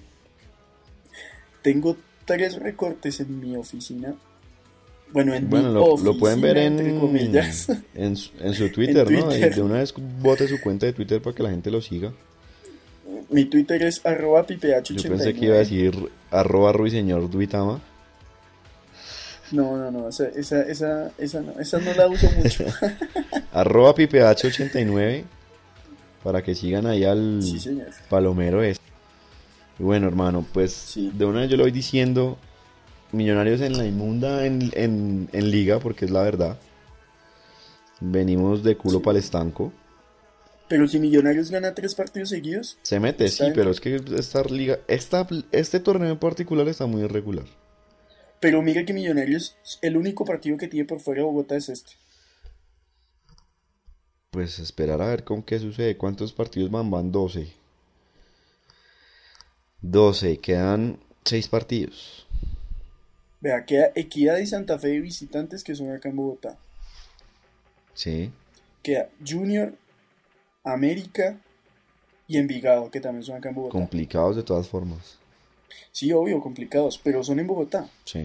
Tengo 1.62 1.96
tres 2.26 2.56
recortes 2.56 3.20
en 3.20 3.40
mi 3.40 3.56
oficina. 3.56 4.14
Bueno, 5.12 5.34
en 5.34 5.50
bueno, 5.50 5.72
lo, 5.72 5.84
oficina, 5.84 6.12
lo 6.12 6.18
pueden 6.18 6.40
ver 6.40 6.56
en, 6.58 6.78
en, 6.78 6.96
en, 7.94 8.54
su 8.54 8.68
Twitter, 8.70 9.10
¿no? 9.10 9.28
De 9.28 9.62
una 9.62 9.78
vez 9.78 9.92
bote 10.20 10.46
su 10.46 10.60
cuenta 10.60 10.86
de 10.86 10.92
Twitter 10.92 11.20
para 11.20 11.34
que 11.34 11.42
la 11.42 11.50
gente 11.50 11.70
lo 11.70 11.80
siga. 11.80 12.12
Mi 13.28 13.44
Twitter 13.44 13.82
es 13.82 14.04
arroba 14.04 14.46
piph89. 14.46 14.96
Yo 14.96 15.10
pensé 15.10 15.34
que 15.34 15.44
iba 15.46 15.54
a 15.56 15.58
decir 15.58 16.10
arroba 16.30 16.72
ruiseñor 16.72 17.30
duitama. 17.30 17.80
No, 19.52 19.76
no, 19.76 19.90
no, 19.90 20.08
esa, 20.08 20.28
esa, 20.28 20.62
esa, 20.62 21.10
esa, 21.18 21.40
no, 21.40 21.58
esa 21.58 21.78
no 21.80 21.92
la 21.94 22.06
uso 22.06 22.28
mucho. 22.36 22.64
arroba 23.52 23.94
piph89 23.94 25.24
para 26.22 26.42
que 26.42 26.54
sigan 26.54 26.86
ahí 26.86 27.04
al 27.04 27.42
sí, 27.42 27.80
palomero 28.08 28.62
ese 28.62 28.80
bueno, 29.80 30.08
hermano, 30.08 30.44
pues 30.52 30.94
de 30.96 31.24
una 31.24 31.40
vez 31.40 31.50
yo 31.50 31.56
lo 31.56 31.62
voy 31.62 31.72
diciendo, 31.72 32.36
Millonarios 33.12 33.60
en 33.60 33.76
la 33.76 33.86
inmunda 33.86 34.46
en, 34.46 34.70
en, 35.32 35.50
liga, 35.50 35.80
porque 35.80 36.04
es 36.04 36.10
la 36.10 36.22
verdad. 36.22 36.58
Venimos 38.00 38.62
de 38.62 38.76
culo 38.76 39.02
para 39.02 39.18
el 39.18 39.24
estanco. 39.24 39.72
Pero 40.68 40.86
si 40.86 41.00
Millonarios 41.00 41.50
gana 41.50 41.74
tres 41.74 41.94
partidos 41.94 42.28
seguidos. 42.28 42.78
Se 42.82 43.00
mete, 43.00 43.28
sí, 43.28 43.44
pero 43.54 43.70
es 43.70 43.80
que 43.80 44.00
esta 44.16 44.44
liga, 44.44 44.78
esta, 44.86 45.26
este 45.50 45.80
torneo 45.80 46.12
en 46.12 46.18
particular 46.18 46.68
está 46.68 46.86
muy 46.86 47.02
irregular. 47.02 47.46
Pero 48.38 48.62
mira 48.62 48.84
que 48.84 48.92
Millonarios, 48.92 49.56
el 49.82 49.96
único 49.96 50.24
partido 50.24 50.56
que 50.56 50.68
tiene 50.68 50.86
por 50.86 51.00
fuera 51.00 51.20
de 51.20 51.26
Bogotá 51.26 51.56
es 51.56 51.68
este. 51.68 51.92
Pues 54.30 54.60
esperar 54.60 55.02
a 55.02 55.08
ver 55.08 55.24
con 55.24 55.42
qué 55.42 55.58
sucede. 55.58 55.96
¿Cuántos 55.96 56.32
partidos 56.32 56.70
van? 56.70 56.90
Van 56.90 57.10
12. 57.10 57.52
12, 59.82 60.38
quedan 60.38 61.00
6 61.24 61.48
partidos. 61.48 62.26
Vea, 63.40 63.64
queda 63.64 63.90
Equidad 63.94 64.38
y 64.38 64.46
Santa 64.46 64.78
Fe 64.78 64.88
de 64.88 65.00
visitantes 65.00 65.64
que 65.64 65.74
son 65.74 65.90
acá 65.90 66.08
en 66.08 66.16
Bogotá. 66.16 66.58
Sí. 67.94 68.30
Queda 68.82 69.08
Junior, 69.26 69.74
América 70.64 71.40
y 72.26 72.38
Envigado, 72.38 72.90
que 72.90 73.00
también 73.00 73.24
son 73.24 73.36
acá 73.36 73.48
en 73.48 73.54
Bogotá. 73.54 73.72
Complicados 73.72 74.36
de 74.36 74.42
todas 74.42 74.68
formas. 74.68 75.18
Sí, 75.92 76.12
obvio, 76.12 76.40
complicados, 76.40 76.98
pero 77.02 77.24
son 77.24 77.40
en 77.40 77.46
Bogotá. 77.46 77.88
Sí. 78.04 78.24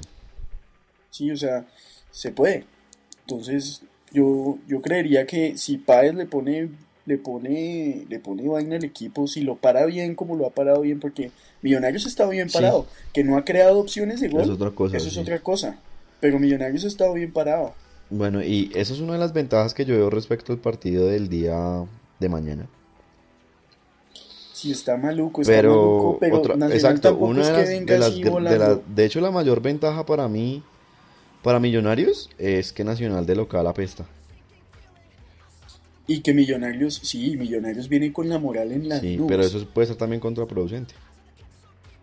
Sí, 1.10 1.32
o 1.32 1.38
sea, 1.38 1.66
se 2.12 2.32
puede. 2.32 2.66
Entonces, 3.22 3.84
yo, 4.12 4.60
yo 4.68 4.82
creería 4.82 5.26
que 5.26 5.58
si 5.58 5.78
Páez 5.78 6.14
le 6.14 6.26
pone, 6.26 6.70
le 7.06 7.18
pone, 7.18 8.06
le 8.10 8.20
pone 8.20 8.48
vaina 8.48 8.76
al 8.78 8.84
equipo, 8.84 9.28
si 9.28 9.42
lo 9.42 9.56
para 9.56 9.86
bien 9.86 10.16
como 10.16 10.36
lo 10.36 10.48
ha 10.48 10.50
parado 10.50 10.82
bien, 10.82 11.00
porque 11.00 11.32
Millonarios 11.62 12.06
está 12.06 12.28
bien 12.28 12.50
Sí. 12.50 12.56
parado, 12.58 12.86
que 13.14 13.24
no 13.24 13.38
ha 13.38 13.46
creado 13.46 13.80
opciones 13.80 14.20
de 14.22 14.30
gol. 14.30 14.42
Es 14.42 14.50
otra 14.50 14.72
cosa, 14.72 14.98
Eso 14.98 15.08
es 15.08 15.14
sí. 15.14 15.20
otra 15.20 15.40
cosa. 15.40 15.78
Pero 16.20 16.40
Millonarios 16.40 16.84
ha 16.84 16.88
estado 16.88 17.14
bien 17.14 17.32
parado. 17.32 17.74
Bueno, 18.10 18.44
y 18.44 18.72
eso 18.76 18.94
es 18.94 19.00
una 19.00 19.14
de 19.14 19.20
las 19.20 19.34
ventajas 19.34 19.74
que 19.74 19.86
yo 19.86 19.96
veo 19.96 20.10
respecto 20.10 20.54
al 20.54 20.60
partido 20.60 21.08
del 21.08 21.28
día 21.30 21.86
de 22.20 22.30
mañana. 22.30 22.68
Si 24.54 24.72
está 24.72 24.96
maluco, 24.98 25.42
está 25.42 25.54
Pero, 25.54 25.70
maluco, 25.76 26.18
pero 26.20 26.36
otra, 26.38 26.56
Nacional 26.56 26.74
exacto, 26.78 27.10
tampoco 27.10 27.26
una 27.26 27.42
es 27.42 27.48
de 27.48 27.54
que 27.64 27.70
venga 27.70 27.94
de 27.94 28.00
las 28.00 28.10
así 28.10 28.24
de 28.24 28.60
la- 28.60 28.76
de 28.88 29.06
hecho 29.06 29.20
la 29.22 29.32
mayor 29.32 29.62
ventaja 29.62 30.06
para 30.06 30.28
mí, 30.28 30.64
para 31.44 31.60
Millonarios, 31.60 32.30
es 32.38 32.72
que 32.72 32.84
Nacional 32.84 33.26
de 33.26 33.36
local 33.36 33.68
apesta. 33.68 34.06
Y 36.08 36.22
que 36.22 36.34
Millonarios, 36.34 36.96
sí, 37.04 37.36
Millonarios 37.38 37.90
viene 37.90 38.14
con 38.14 38.30
la 38.30 38.38
moral 38.38 38.72
en 38.72 38.88
las 38.90 39.02
Sí, 39.02 39.18
nubes. 39.18 39.28
pero 39.30 39.44
eso 39.44 39.66
puede 39.74 39.88
ser 39.88 39.96
también 39.96 40.20
contraproducente. 40.20 40.94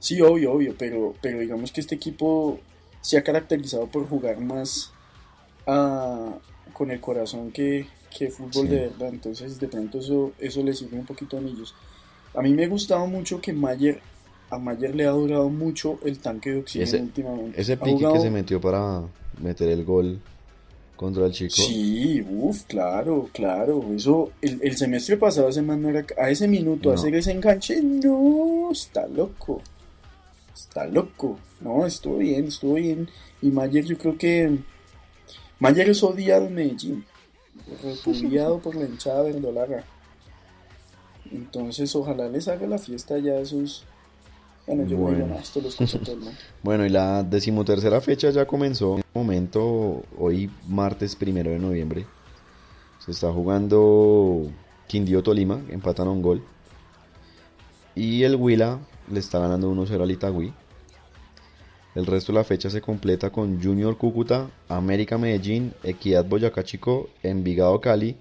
Sí, 0.00 0.21
obvio, 0.21 0.52
obvio, 0.52 0.75
pero, 0.76 1.14
pero 1.23 1.38
digamos 1.38 1.71
que 1.71 1.80
este 1.80 1.94
equipo 1.94 2.59
se 3.00 3.16
ha 3.18 3.23
caracterizado 3.23 3.87
por 3.87 4.09
jugar 4.09 4.40
más 4.40 4.90
ah, 5.66 6.38
con 6.73 6.90
el 6.90 7.00
corazón 7.00 7.52
que, 7.52 7.87
que 8.16 8.28
fútbol 8.30 8.66
Sí. 8.66 8.68
de 8.68 8.80
verdad, 8.80 9.09
entonces 9.11 9.61
de 9.61 9.68
pronto 9.68 9.99
eso, 10.00 10.32
eso 10.38 10.62
le 10.62 10.75
sirve 10.75 10.99
un 10.99 11.06
poquito 11.06 11.37
a 11.37 11.40
ellos. 11.40 11.75
A 12.35 12.42
mí 12.42 12.52
me 12.52 12.64
ha 12.64 12.68
gustado 12.68 13.06
mucho 13.06 13.40
que 13.40 13.52
Mayer, 13.52 14.00
a 14.50 14.59
Mayer 14.59 14.94
le 14.97 15.06
ha 15.06 15.11
durado 15.11 15.49
mucho 15.49 15.99
el 16.04 16.18
tanque 16.18 16.50
de 16.50 16.59
oxígeno 16.61 16.88
Ese- 16.88 17.02
últimamente. 17.02 17.61
Ese 17.61 17.76
pique 17.76 17.90
que 17.99 18.04
jugado- 18.06 18.21
se 18.23 18.30
metió 18.30 18.61
para 18.61 19.02
meter 19.40 19.68
el 19.68 19.85
gol 19.85 20.18
contra 21.02 21.26
el 21.26 21.32
chico. 21.32 21.54
Sí, 21.54 22.25
uff, 22.30 22.62
claro, 22.64 23.28
claro. 23.32 23.85
Eso, 23.94 24.32
el, 24.40 24.61
el 24.62 24.76
semestre 24.76 25.16
pasado 25.18 25.49
ese 25.49 25.61
man 25.62 25.82
no 25.82 25.90
era 25.90 26.06
a 26.18 26.30
ese 26.30 26.49
minuto 26.49 26.88
No. 26.88 26.94
hacer 26.94 27.14
ese 27.14 27.32
enganche, 27.32 27.82
no, 27.82 28.71
está 28.73 29.06
loco. 29.06 29.61
Está 30.54 30.87
loco. 30.87 31.38
No, 31.61 31.85
estuvo 31.85 32.18
bien, 32.18 32.47
estuvo 32.47 32.75
bien. 32.75 33.09
Y 33.42 33.50
Mayer 33.50 33.85
yo 33.85 33.99
creo 33.99 34.16
que 34.16 34.59
Mayer 35.59 35.90
es 35.90 36.02
odiado 36.02 36.47
en 36.47 36.54
Medellín. 36.54 37.04
Repudiado 37.82 38.59
por 38.61 38.75
la 38.75 38.87
hinchada 38.87 39.23
verdolaga. 39.23 39.85
Entonces, 41.30 41.94
ojalá 41.94 42.28
les 42.28 42.49
haga 42.49 42.66
la 42.66 42.78
fiesta 42.78 43.18
ya 43.18 43.32
a 43.32 43.40
esos. 43.40 43.85
Bueno, 44.66 44.85
yo 44.87 44.97
no 44.99 45.11
digo 45.11 45.11
Bueno. 45.11 45.26
nada, 45.28 45.40
esto 45.40 45.61
lo 45.61 45.69
escucha 45.69 45.99
todo 45.99 46.12
el 46.12 46.21
mundo. 46.21 46.38
Bueno, 46.62 46.87
y 46.87 46.88
la 46.88 47.23
decimotercera 47.23 48.00
fecha 48.00 48.31
ya 48.31 48.47
comenzó. 48.47 48.95
En 48.95 48.99
este 49.00 49.19
momento, 49.19 50.02
hoy 50.19 50.50
martes 50.69 51.16
primero 51.16 51.50
de 51.50 51.59
noviembre, 51.59 52.07
se 53.04 53.11
está 53.11 53.33
jugando 53.33 54.50
Quindío 54.87 55.23
Tolima, 55.23 55.61
empatan 55.69 56.09
a 56.09 56.11
un 56.11 56.23
gol. 56.23 56.45
Y 57.95 58.23
el 58.23 58.37
Huila 58.37 58.78
le 59.10 59.21
está 59.21 59.39
ganando 59.39 59.71
1-0 59.73 60.02
al 60.02 60.10
Itagüí. 60.10 60.52
El 61.95 62.06
resto 62.06 62.32
de 62.32 62.39
la 62.39 62.45
fecha 62.45 62.71
se 62.71 62.80
completa 62.80 63.30
con 63.30 63.63
Junior 63.63 63.99
Cúcuta, 63.99 64.50
América 64.69 65.19
Medellín, 65.19 65.75
Equidad 65.82 66.25
Boyacá 66.25 66.63
Chico, 66.65 67.10
Envigado 67.23 67.80
Cali, 67.82 68.17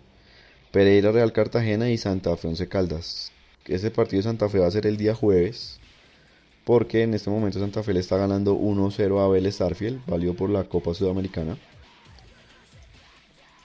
Pereira 0.72 1.12
Real 1.12 1.32
Cartagena 1.32 1.90
y 1.90 1.98
Santa 1.98 2.36
Fe 2.36 2.50
Once 2.50 2.68
Caldas. 2.68 3.32
Ese 3.66 3.92
partido 3.92 4.18
de 4.18 4.24
Santa 4.24 4.50
Fe 4.50 4.60
va 4.60 4.68
a 4.68 4.72
ser 4.72 4.88
el 4.88 4.98
día 4.98 5.16
jueves. 5.16 5.81
Porque 6.64 7.04
en 7.04 7.14
este 7.14 7.30
momento 7.30 7.60
Santa 7.60 7.84
Fe 7.84 7.94
le 7.94 8.00
está 8.00 8.18
ganando 8.18 8.56
1-0 8.56 9.20
a 9.20 9.28
Vélez 9.28 9.56
Starfield, 9.56 10.06
válido 10.06 10.36
por 10.36 10.50
la 10.50 10.64
Copa 10.66 10.94
Sudamericana. 10.94 11.58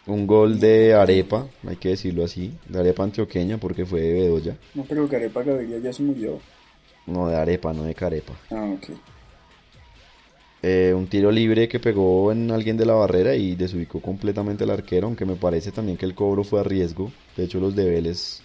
Un 0.06 0.26
gol 0.26 0.61
de 0.61 0.94
Arepa, 0.94 1.48
hay 1.66 1.76
que 1.76 1.90
decirlo 1.90 2.24
así, 2.24 2.52
de 2.68 2.78
Arepa 2.78 3.02
antioqueña 3.02 3.59
porque 3.59 3.85
fue 3.85 4.00
de 4.00 4.12
Bedoya. 4.14 4.56
No, 4.74 4.85
pero 4.85 5.09
Carepa 5.09 5.42
Gaviria 5.42 5.78
ya 5.78 5.92
se 5.92 6.02
murió. 6.02 6.38
No, 7.06 7.28
de 7.28 7.37
Arepa, 7.37 7.72
no 7.72 7.82
de 7.82 7.94
Carepa. 7.94 8.32
Ah, 8.50 8.64
ok. 8.72 8.96
Eh, 10.62 10.94
un 10.94 11.06
tiro 11.06 11.30
libre 11.30 11.68
que 11.68 11.78
pegó 11.78 12.32
en 12.32 12.50
alguien 12.50 12.76
de 12.76 12.87
la 12.87 12.94
barrera 12.94 13.37
y 13.37 13.54
desubicó 13.54 14.00
completamente 14.00 14.64
al 14.64 14.70
arquero, 14.70 15.06
aunque 15.06 15.24
me 15.24 15.37
parece 15.37 15.70
también 15.70 15.98
que 15.98 16.06
el 16.06 16.14
cobro 16.14 16.44
fue 16.44 16.61
a 16.61 16.64
riesgo. 16.64 17.12
De 17.37 17.44
hecho, 17.44 17.61
los 17.61 17.76
de 17.76 17.88
Vélez 17.88 18.42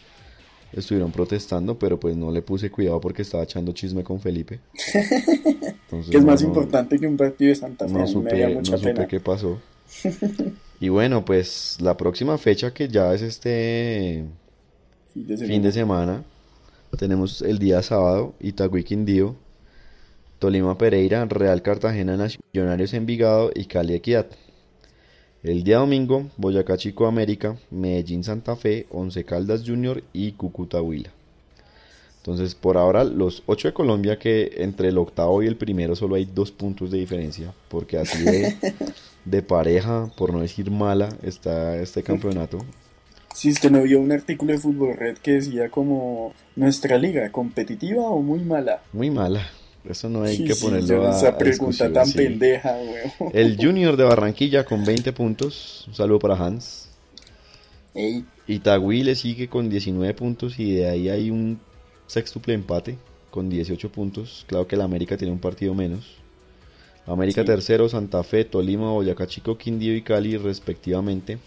estuvieron 0.74 1.12
protestando, 1.12 1.78
pero 1.78 2.00
pues 2.00 2.16
no 2.16 2.32
le 2.32 2.42
puse 2.42 2.70
cuidado 2.72 3.00
porque 3.02 3.22
estaba 3.24 3.44
echando 3.44 3.72
chisme 3.74 4.04
con 4.04 4.20
Felipe. 4.20 4.60
Entonces, 4.94 6.10
Que 6.12 6.18
es 6.18 6.24
más 6.26 6.42
no- 6.42 6.48
importante 6.50 6.98
que 7.00 7.08
un 7.08 7.18
partido 7.18 7.50
de 7.50 7.56
Santa 7.56 7.88
Fe. 7.88 7.94
No 7.94 8.00
me 8.00 8.08
supe, 8.08 8.48
no 8.48 8.56
mucha 8.56 8.78
supe 8.78 8.94
pena. 8.94 9.08
qué 9.08 9.20
pasó. 9.20 9.60
Y 10.84 10.90
bueno, 10.90 11.24
pues 11.24 11.78
la 11.80 11.96
próxima 11.96 12.40
fecha 12.40 12.74
que 12.74 12.88
ya 12.88 13.14
es 13.14 13.22
este 13.22 14.26
Fin 15.14 15.28
de 15.28 15.38
fin 15.38 15.62
de 15.62 15.72
semana, 15.72 16.24
tenemos 16.98 17.44
el 17.44 17.60
día 17.60 17.84
sábado, 17.84 18.34
Itagüí 18.40 18.84
Quindío, 18.84 19.36
Tolima 20.40 20.76
Pereira, 20.80 21.24
Real 21.26 21.62
Cartagena, 21.62 22.18
Millonarios 22.52 22.96
Envigado 22.96 23.52
y 23.54 23.66
Cali 23.66 23.94
Equidad. 23.94 24.26
El 25.44 25.64
día 25.64 25.78
domingo, 25.78 26.30
Boyacá 26.38 26.78
Chico 26.78 27.08
América, 27.08 27.58
Medellín 27.72 28.24
Santa 28.24 28.56
Fe, 28.56 28.86
Once 28.92 29.24
Caldas 29.24 29.64
Junior 29.66 30.04
y 30.14 30.34
Cúcuta 30.34 30.84
Huila. 30.84 31.10
Entonces, 32.18 32.54
por 32.54 32.78
ahora, 32.78 33.04
los 33.04 33.42
ocho 33.48 33.68
de 33.68 33.74
Colombia, 33.74 34.20
que 34.20 34.52
entre 34.58 34.90
el 34.90 35.00
octavo 35.00 35.42
y 35.42 35.48
el 35.48 35.58
primero 35.58 35.96
solo 35.96 36.14
hay 36.14 36.26
dos 36.26 36.52
puntos 36.52 36.92
de 36.92 37.00
diferencia, 37.00 37.52
porque 37.70 37.98
así 37.98 38.24
de, 38.24 38.56
de 39.26 39.42
pareja, 39.42 40.12
por 40.16 40.32
no 40.32 40.42
decir 40.42 40.70
mala, 40.70 41.10
está 41.24 41.76
este 41.78 42.04
campeonato. 42.04 42.60
Si 43.34 43.50
usted 43.50 43.72
no 43.72 43.82
vio 43.82 44.00
un 44.00 44.12
artículo 44.12 44.52
de 44.52 44.60
Fútbol 44.60 44.96
Red 44.96 45.18
que 45.18 45.32
decía 45.32 45.70
como 45.70 46.36
nuestra 46.56 47.00
liga, 47.00 47.32
competitiva 47.32 48.04
o 48.04 48.22
muy 48.22 48.42
mala. 48.42 48.84
Muy 48.94 49.10
mala. 49.10 49.50
Eso 49.88 50.10
no 50.10 50.24
hay 50.24 50.38
Sí, 50.38 50.46
que 50.46 50.54
sí, 50.54 50.64
ponerlo 50.64 50.88
yo- 50.88 51.08
a, 51.08 51.18
Esa 51.18 51.38
pregunta 51.38 51.92
tan 51.92 52.06
sí. 52.06 52.14
pendeja, 52.18 52.72
weón. 53.20 53.32
El 53.34 53.58
Junior 53.62 53.98
de 53.98 54.04
Barranquilla 54.04 54.64
con 54.64 54.86
20 54.86 55.12
puntos. 55.14 55.86
Un 55.88 55.96
saludo 55.96 56.20
para 56.20 56.36
Hans. 56.36 56.90
Ey, 57.94 58.24
Itagüí 58.48 59.04
le 59.04 59.16
sigue 59.16 59.48
con 59.50 59.70
19 59.70 60.14
puntos 60.14 60.60
y 60.60 60.76
de 60.76 60.90
ahí 60.90 61.10
hay 61.10 61.30
un 61.32 61.60
sextuple 62.08 62.54
empate 62.54 62.98
con 63.32 63.50
18 63.50 63.92
puntos. 63.92 64.46
Claro 64.48 64.68
que 64.68 64.76
el 64.76 64.82
América 64.82 65.18
tiene 65.18 65.34
un 65.34 65.40
partido 65.40 65.74
menos. 65.74 66.06
América 67.08 67.42
Sí. 67.42 67.48
tercero, 67.48 67.90
Santa 67.90 68.22
Fe, 68.24 68.46
Tolima, 68.46 68.92
Boyacá 68.92 69.26
Chico, 69.28 69.58
Quindío 69.58 69.96
y 69.96 70.04
Cali 70.04 70.38
respectivamente. 70.38 71.40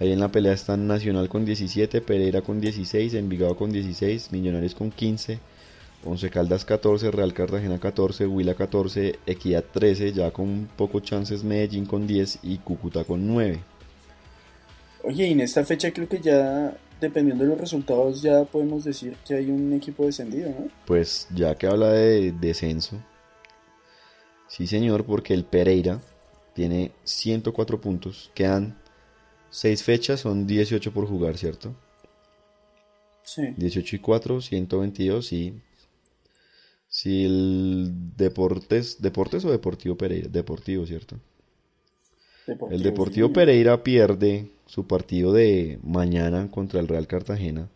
Ahí 0.00 0.10
en 0.12 0.18
la 0.20 0.28
pelea 0.32 0.52
están 0.54 0.86
Nacional 0.88 1.28
con 1.28 1.44
17, 1.44 2.00
Pereira 2.00 2.40
con 2.40 2.60
16, 2.60 3.14
Envigado 3.14 3.54
con 3.56 3.70
16, 3.70 4.32
Millonarios 4.32 4.74
con 4.74 4.90
15, 4.90 5.38
Once 6.06 6.28
Caldas 6.28 6.64
14, 6.64 7.10
Real 7.10 7.32
Cartagena 7.32 7.80
14, 7.80 8.26
Huila 8.26 8.54
14, 8.54 9.18
Equidad 9.26 9.64
13, 9.72 10.12
ya 10.12 10.30
con 10.30 10.68
pocos 10.76 11.02
chances 11.02 11.42
Medellín 11.42 11.86
con 11.86 12.06
10 12.06 12.40
y 12.42 12.58
Cúcuta 12.58 13.04
con 13.04 13.26
9. 13.26 13.60
Oye, 15.02 15.28
y 15.28 15.32
en 15.32 15.40
esta 15.40 15.64
fecha 15.64 15.92
creo 15.92 16.08
que 16.08 16.20
ya, 16.20 16.76
dependiendo 17.00 17.44
de 17.44 17.50
los 17.50 17.58
resultados, 17.58 18.20
ya 18.20 18.44
podemos 18.44 18.84
decir 18.84 19.16
que 19.26 19.34
hay 19.34 19.50
un 19.50 19.72
equipo 19.72 20.04
descendido, 20.04 20.50
¿no? 20.50 20.68
Pues 20.86 21.26
ya 21.34 21.54
que 21.54 21.66
habla 21.66 21.90
de 21.92 22.32
descenso, 22.32 23.02
sí 24.48 24.66
señor, 24.66 25.04
porque 25.04 25.32
el 25.32 25.44
Pereira 25.44 26.00
tiene 26.54 26.92
104 27.04 27.80
puntos, 27.80 28.30
quedan 28.34 28.78
6 29.50 29.82
fechas, 29.82 30.20
son 30.20 30.46
18 30.46 30.92
por 30.92 31.06
jugar, 31.06 31.38
¿cierto? 31.38 31.74
Sí. 33.22 33.54
18 33.56 33.96
y 33.96 33.98
4, 34.00 34.40
122 34.42 35.32
y... 35.32 35.62
Si 36.98 37.12
el 37.26 37.92
Deportes, 38.16 39.02
Deportes 39.02 39.44
o 39.44 39.50
Deportivo 39.50 39.96
Pereira, 39.98 40.28
Deportivo, 40.30 40.86
¿cierto? 40.86 41.16
El 42.68 42.82
Deportivo 42.82 43.28
sí. 43.28 43.32
Pereira 43.32 43.82
pierde 43.82 44.50
su 44.66 44.86
partido 44.86 45.32
de 45.32 45.78
mañana 45.82 46.50
contra 46.50 46.78
el 46.80 46.88
Real 46.88 47.06
Cartagena. 47.06 47.70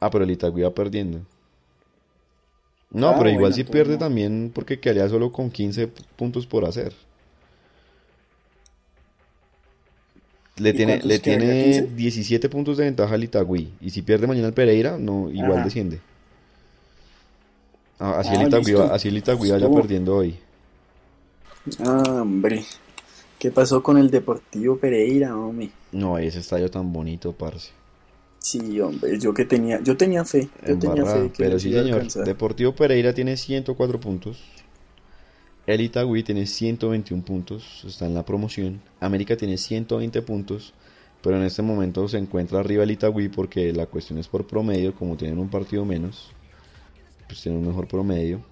Ah, 0.00 0.10
pero 0.10 0.24
el 0.24 0.30
Itagüí 0.30 0.62
va 0.64 0.74
perdiendo. 0.74 1.22
No, 2.92 3.12
Ah, 3.12 3.16
pero 3.16 3.28
igual 3.28 3.52
bueno, 3.52 3.54
si 3.54 3.64
pierde 3.64 3.96
no. 3.96 3.98
también 3.98 4.52
porque 4.54 4.78
quedaría 4.78 5.08
solo 5.08 5.32
con 5.32 5.50
15 5.50 5.88
puntos 6.16 6.46
por 6.46 6.64
hacer. 6.64 6.92
Le 10.56 10.72
¿Y 10.72 10.78
tiene, 10.78 11.00
le 11.02 11.18
tiene 11.18 11.54
15? 11.56 11.88
17 11.94 12.48
puntos 12.48 12.78
de 12.78 12.84
ventaja 12.84 13.14
al 13.14 13.24
Itagüí. 13.24 13.76
Y 13.82 13.90
si 13.90 14.00
pierde 14.02 14.26
mañana 14.26 14.48
el 14.48 14.54
Pereira, 14.54 14.96
no, 14.98 15.30
igual 15.30 15.62
Ajá. 15.62 15.62
desciende. 15.62 16.00
Ah, 18.04 18.18
Así, 18.18 18.30
Ah, 18.32 18.42
el 18.42 18.52
va- 18.76 18.94
así 18.94 19.08
el 19.08 19.16
Itagüí 19.18 19.50
vaya 19.52 19.66
Estuvo. 19.66 19.80
perdiendo 19.80 20.16
hoy. 20.16 20.34
Ah, 21.78 22.22
hombre. 22.22 22.64
¿Qué 23.38 23.52
pasó 23.52 23.80
con 23.80 23.96
el 23.96 24.10
Deportivo 24.10 24.76
Pereira, 24.76 25.36
hombre? 25.36 25.70
No, 25.92 26.18
ese 26.18 26.40
estadio 26.40 26.68
tan 26.68 26.92
bonito, 26.92 27.32
parce. 27.32 27.70
Sí, 28.38 28.80
hombre, 28.80 29.20
yo 29.20 29.32
que 29.32 29.44
tenía, 29.44 29.80
yo 29.84 29.96
tenía 29.96 30.24
fe, 30.24 30.48
yo 30.66 30.76
tenía 30.76 30.96
Embarrada, 31.02 31.22
fe 31.22 31.30
que 31.32 31.44
pero 31.44 31.58
sí, 31.60 31.72
señor. 31.72 31.94
alcanzar. 31.94 32.24
Deportivo 32.24 32.74
Pereira 32.74 33.14
tiene 33.14 33.36
104 33.36 34.00
puntos. 34.00 34.42
El 35.68 35.80
Itagüí 35.80 36.24
tiene 36.24 36.46
121 36.46 37.22
puntos, 37.22 37.84
está 37.86 38.06
en 38.06 38.14
la 38.14 38.24
promoción. 38.24 38.80
América 38.98 39.36
tiene 39.36 39.56
120 39.58 40.20
puntos, 40.22 40.74
pero 41.22 41.36
en 41.36 41.44
este 41.44 41.62
momento 41.62 42.08
se 42.08 42.18
encuentra 42.18 42.58
arriba 42.58 42.82
el 42.82 42.90
Itagüí 42.90 43.28
porque 43.28 43.72
la 43.72 43.86
cuestión 43.86 44.18
es 44.18 44.26
por 44.26 44.44
promedio, 44.44 44.92
como 44.92 45.16
tienen 45.16 45.38
un 45.38 45.48
partido 45.48 45.84
menos, 45.84 46.32
pues 47.32 47.42
tienen 47.42 47.62
un 47.62 47.68
mejor 47.68 47.88
promedio. 47.88 48.42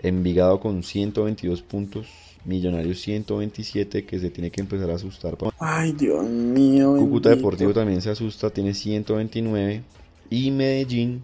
Envigado 0.00 0.60
con 0.60 0.82
122 0.82 1.60
puntos, 1.60 2.06
Millonarios 2.46 3.02
127, 3.02 4.06
que 4.06 4.18
se 4.18 4.30
tiene 4.30 4.50
que 4.50 4.62
empezar 4.62 4.90
a 4.90 4.94
asustar. 4.94 5.36
Ay, 5.58 5.92
Dios 5.92 6.26
mío. 6.26 6.94
Cúcuta 6.96 7.28
bendito. 7.28 7.48
Deportivo 7.48 7.74
también 7.74 8.00
se 8.00 8.08
asusta, 8.08 8.48
tiene 8.48 8.72
129. 8.72 9.82
Y 10.30 10.50
Medellín 10.50 11.22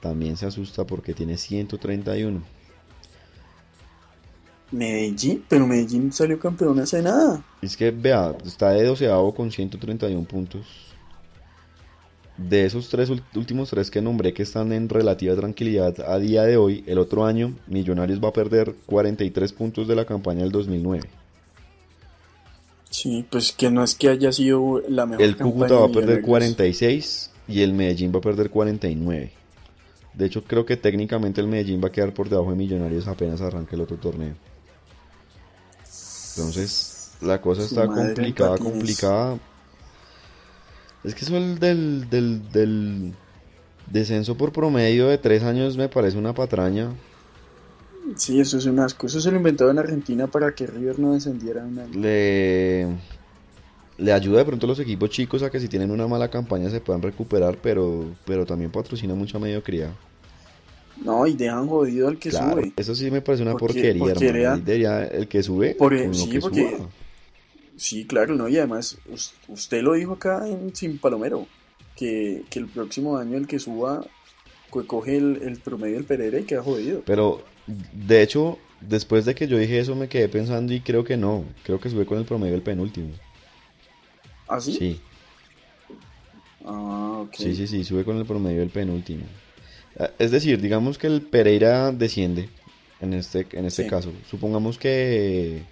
también 0.00 0.36
se 0.36 0.46
asusta 0.46 0.84
porque 0.84 1.14
tiene 1.14 1.36
131. 1.36 2.42
Medellín, 4.72 5.44
pero 5.48 5.66
Medellín 5.68 6.12
salió 6.12 6.40
campeón 6.40 6.80
hace 6.80 7.02
nada. 7.02 7.44
Es 7.62 7.76
que, 7.76 7.92
vea, 7.92 8.36
está 8.44 8.70
de 8.70 8.84
doceavo 8.84 9.32
con 9.32 9.52
131 9.52 10.24
puntos. 10.24 10.89
De 12.48 12.64
esos 12.64 12.88
tres 12.88 13.10
últimos 13.34 13.68
tres 13.68 13.90
que 13.90 14.00
nombré 14.00 14.32
que 14.32 14.42
están 14.42 14.72
en 14.72 14.88
relativa 14.88 15.36
tranquilidad 15.36 16.00
a 16.00 16.18
día 16.18 16.44
de 16.44 16.56
hoy, 16.56 16.82
el 16.86 16.98
otro 16.98 17.26
año 17.26 17.54
Millonarios 17.66 18.18
va 18.22 18.28
a 18.28 18.32
perder 18.32 18.74
43 18.86 19.52
puntos 19.52 19.86
de 19.86 19.94
la 19.94 20.06
campaña 20.06 20.40
del 20.40 20.50
2009. 20.50 21.02
Sí, 22.88 23.26
pues 23.30 23.52
que 23.52 23.70
no 23.70 23.84
es 23.84 23.94
que 23.94 24.08
haya 24.08 24.32
sido 24.32 24.82
la 24.88 25.04
mejor 25.04 25.22
El 25.22 25.36
Cúcuta 25.36 25.74
va 25.74 25.84
a 25.84 25.88
de 25.88 25.94
perder 25.94 26.22
Millonarios. 26.22 26.54
46 26.54 27.30
y 27.48 27.60
el 27.60 27.74
Medellín 27.74 28.10
va 28.14 28.18
a 28.18 28.22
perder 28.22 28.48
49. 28.48 29.32
De 30.14 30.26
hecho, 30.26 30.42
creo 30.42 30.64
que 30.64 30.78
técnicamente 30.78 31.42
el 31.42 31.46
Medellín 31.46 31.82
va 31.84 31.88
a 31.88 31.92
quedar 31.92 32.14
por 32.14 32.30
debajo 32.30 32.50
de 32.50 32.56
Millonarios 32.56 33.06
apenas 33.06 33.42
arranque 33.42 33.76
el 33.76 33.82
otro 33.82 33.98
torneo. 33.98 34.34
Entonces, 36.36 37.12
la 37.20 37.40
cosa 37.40 37.60
Su 37.60 37.68
está 37.68 37.86
complicada, 37.86 38.56
complicada. 38.56 39.38
Es 41.04 41.14
que 41.14 41.24
eso 41.24 41.36
el 41.36 41.58
del, 41.58 42.08
del, 42.10 42.50
del 42.52 43.12
descenso 43.90 44.36
por 44.36 44.52
promedio 44.52 45.08
de 45.08 45.18
tres 45.18 45.42
años 45.42 45.76
me 45.76 45.88
parece 45.88 46.18
una 46.18 46.34
patraña. 46.34 46.90
Sí, 48.16 48.40
eso 48.40 48.58
es 48.58 48.66
un 48.66 48.78
asco. 48.80 49.06
Eso 49.06 49.20
se 49.20 49.30
lo 49.30 49.36
inventó 49.36 49.70
en 49.70 49.78
Argentina 49.78 50.26
para 50.26 50.52
que 50.54 50.66
River 50.66 50.98
no 50.98 51.12
descendiera 51.12 51.64
un 51.64 51.78
año. 51.78 51.98
Le, 51.98 52.86
le 53.98 54.12
ayuda 54.12 54.38
de 54.38 54.44
pronto 54.44 54.66
a 54.66 54.68
los 54.68 54.80
equipos 54.80 55.10
chicos 55.10 55.42
a 55.42 55.50
que 55.50 55.60
si 55.60 55.68
tienen 55.68 55.90
una 55.90 56.06
mala 56.06 56.28
campaña 56.28 56.68
se 56.70 56.80
puedan 56.80 57.02
recuperar, 57.02 57.56
pero, 57.62 58.06
pero 58.26 58.44
también 58.44 58.70
patrocina 58.70 59.14
mucha 59.14 59.38
mediocridad. 59.38 59.90
No, 61.02 61.26
y 61.26 61.32
dejan 61.34 61.66
jodido 61.66 62.08
al 62.08 62.18
que 62.18 62.28
Claro, 62.28 62.56
sube. 62.60 62.72
eso 62.76 62.94
sí 62.94 63.10
me 63.10 63.22
parece 63.22 63.42
una 63.42 63.52
Porque- 63.52 63.74
porquería, 63.74 64.02
porque 64.04 64.28
hermano. 64.28 64.62
debería 64.64 65.04
el 65.06 65.28
que 65.28 65.42
sube, 65.42 65.74
Por- 65.74 65.96
sí, 66.14 66.28
que 66.28 66.40
porque- 66.40 66.76
suba. 66.76 66.88
Sí, 67.80 68.04
claro, 68.04 68.34
¿no? 68.34 68.46
Y 68.46 68.58
además, 68.58 68.98
us- 69.10 69.32
usted 69.48 69.80
lo 69.82 69.94
dijo 69.94 70.12
acá 70.12 70.46
en 70.46 70.76
Sin 70.76 70.98
Palomero, 70.98 71.46
que, 71.96 72.42
que 72.50 72.58
el 72.58 72.66
próximo 72.66 73.16
año 73.16 73.38
el 73.38 73.46
que 73.46 73.58
suba 73.58 74.04
co- 74.68 74.86
coge 74.86 75.16
el, 75.16 75.40
el 75.42 75.56
promedio 75.60 75.94
del 75.96 76.04
Pereira 76.04 76.38
y 76.38 76.44
queda 76.44 76.62
jodido. 76.62 77.02
Pero, 77.06 77.42
de 77.66 78.20
hecho, 78.20 78.58
después 78.82 79.24
de 79.24 79.34
que 79.34 79.48
yo 79.48 79.56
dije 79.56 79.78
eso 79.78 79.94
me 79.96 80.10
quedé 80.10 80.28
pensando 80.28 80.74
y 80.74 80.80
creo 80.80 81.04
que 81.04 81.16
no. 81.16 81.42
Creo 81.64 81.80
que 81.80 81.88
sube 81.88 82.04
con 82.04 82.18
el 82.18 82.26
promedio 82.26 82.52
del 82.52 82.62
penúltimo. 82.62 83.14
¿Ah, 84.46 84.60
sí? 84.60 84.74
Sí, 84.74 85.00
Ah, 86.64 87.20
ok. 87.22 87.34
sí, 87.34 87.54
sí, 87.54 87.66
sí, 87.66 87.84
sube 87.84 88.04
con 88.04 88.18
el 88.18 88.26
promedio 88.26 88.60
del 88.60 88.68
penúltimo. 88.70 89.24
Ah, 89.98 90.10
Es 90.18 90.30
decir, 90.30 90.60
digamos 90.60 90.98
que 90.98 91.06
el 91.06 91.22
Pereira 91.22 91.92
desciende 91.92 92.50
en 93.00 93.14
este, 93.14 93.46
en 93.52 93.64
este 93.64 93.84
Sí. 93.84 93.88
caso. 93.88 94.12
Supongamos 94.30 94.76
que 94.78 95.62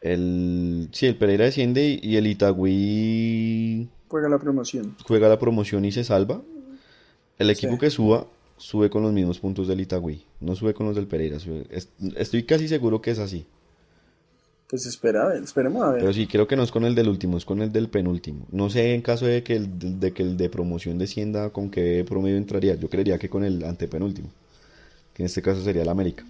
el, 0.00 0.88
sí, 0.92 1.06
el 1.06 1.16
Pereira 1.16 1.44
desciende 1.44 1.86
y, 1.86 2.00
y 2.02 2.16
el 2.16 2.26
Itagüí 2.26 3.88
Juega 4.08 4.28
la 4.28 4.38
promoción. 4.38 4.96
juega 5.06 5.28
la 5.28 5.38
promoción 5.38 5.84
y 5.84 5.92
se 5.92 6.04
salva. 6.04 6.42
El 7.38 7.50
equipo 7.50 7.74
Sí. 7.74 7.78
que 7.78 7.90
suba 7.90 8.26
sube 8.58 8.90
con 8.90 9.02
los 9.02 9.12
mismos 9.12 9.38
puntos 9.38 9.66
del 9.68 9.80
Itagüí, 9.80 10.22
no 10.40 10.54
sube 10.54 10.74
con 10.74 10.86
los 10.86 10.94
del 10.96 11.06
Pereira. 11.06 11.38
sube- 11.38 11.66
es- 11.70 11.88
estoy 12.16 12.42
casi 12.42 12.68
seguro 12.68 13.00
que 13.00 13.10
es 13.12 13.18
así. 13.18 13.46
Pues 14.68 14.86
espera, 14.86 15.24
a 15.24 15.28
ver, 15.30 15.42
esperemos 15.42 15.82
a 15.82 15.90
ver. 15.90 16.00
Pero 16.00 16.12
sí, 16.12 16.26
creo 16.28 16.46
que 16.46 16.54
no 16.56 16.62
es 16.62 16.70
con 16.70 16.84
el 16.84 16.94
del 16.94 17.08
último, 17.08 17.36
es 17.38 17.44
con 17.44 17.60
el 17.60 17.72
del 17.72 17.88
penúltimo. 17.88 18.46
No 18.52 18.70
sé 18.70 18.94
en 18.94 19.02
caso 19.02 19.26
de 19.26 19.42
que 19.42 19.56
el 19.56 19.98
de, 19.98 20.12
que 20.12 20.22
el 20.22 20.36
de 20.36 20.48
promoción 20.48 20.96
descienda, 20.98 21.50
con 21.50 21.70
qué 21.70 22.04
promedio 22.08 22.36
entraría. 22.36 22.74
Yo 22.76 22.88
creería 22.88 23.18
que 23.18 23.28
con 23.28 23.42
el 23.42 23.64
antepenúltimo, 23.64 24.28
que 25.14 25.22
en 25.22 25.26
este 25.26 25.42
caso 25.42 25.60
sería 25.62 25.82
el 25.82 25.88
América. 25.88 26.24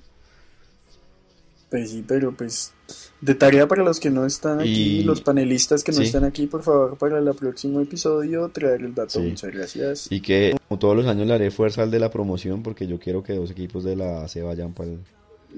Pues 1.70 1.90
sí, 1.90 2.04
pero 2.06 2.33
pues 2.37 2.72
de 3.20 3.35
tarea 3.37 3.68
para 3.68 3.85
los 3.85 4.00
que 4.00 4.11
no 4.11 4.26
están 4.26 4.59
aquí, 4.61 5.00
Y- 5.00 5.02
los 5.04 5.20
panelistas 5.20 5.85
que 5.85 5.92
no 5.92 5.98
sí. 5.98 6.04
están 6.04 6.24
aquí, 6.24 6.46
por 6.48 6.62
favor, 6.62 6.98
para 6.98 7.18
el 7.18 7.33
próximo 7.35 7.80
episodio 7.80 8.48
traer 8.48 8.80
el 8.83 8.92
dato. 8.94 9.20
Sí. 9.20 9.28
Muchas 9.28 9.52
gracias. 9.52 10.06
Y 10.11 10.20
que 10.20 10.56
como 10.68 10.78
todos 10.80 10.96
los 10.96 11.06
años 11.06 11.28
le 11.28 11.35
haré 11.35 11.50
fuerza 11.52 11.83
al 11.85 11.90
de 11.92 12.00
la 12.00 12.11
promoción, 12.11 12.62
porque 12.64 12.87
yo 12.88 12.98
quiero 12.98 13.22
que 13.22 13.35
dos 13.35 13.50
equipos 13.52 13.85
de 13.85 13.94
la 13.94 14.26
se 14.26 14.42
vayan 14.42 14.72
para 14.72 14.90
el... 14.90 14.98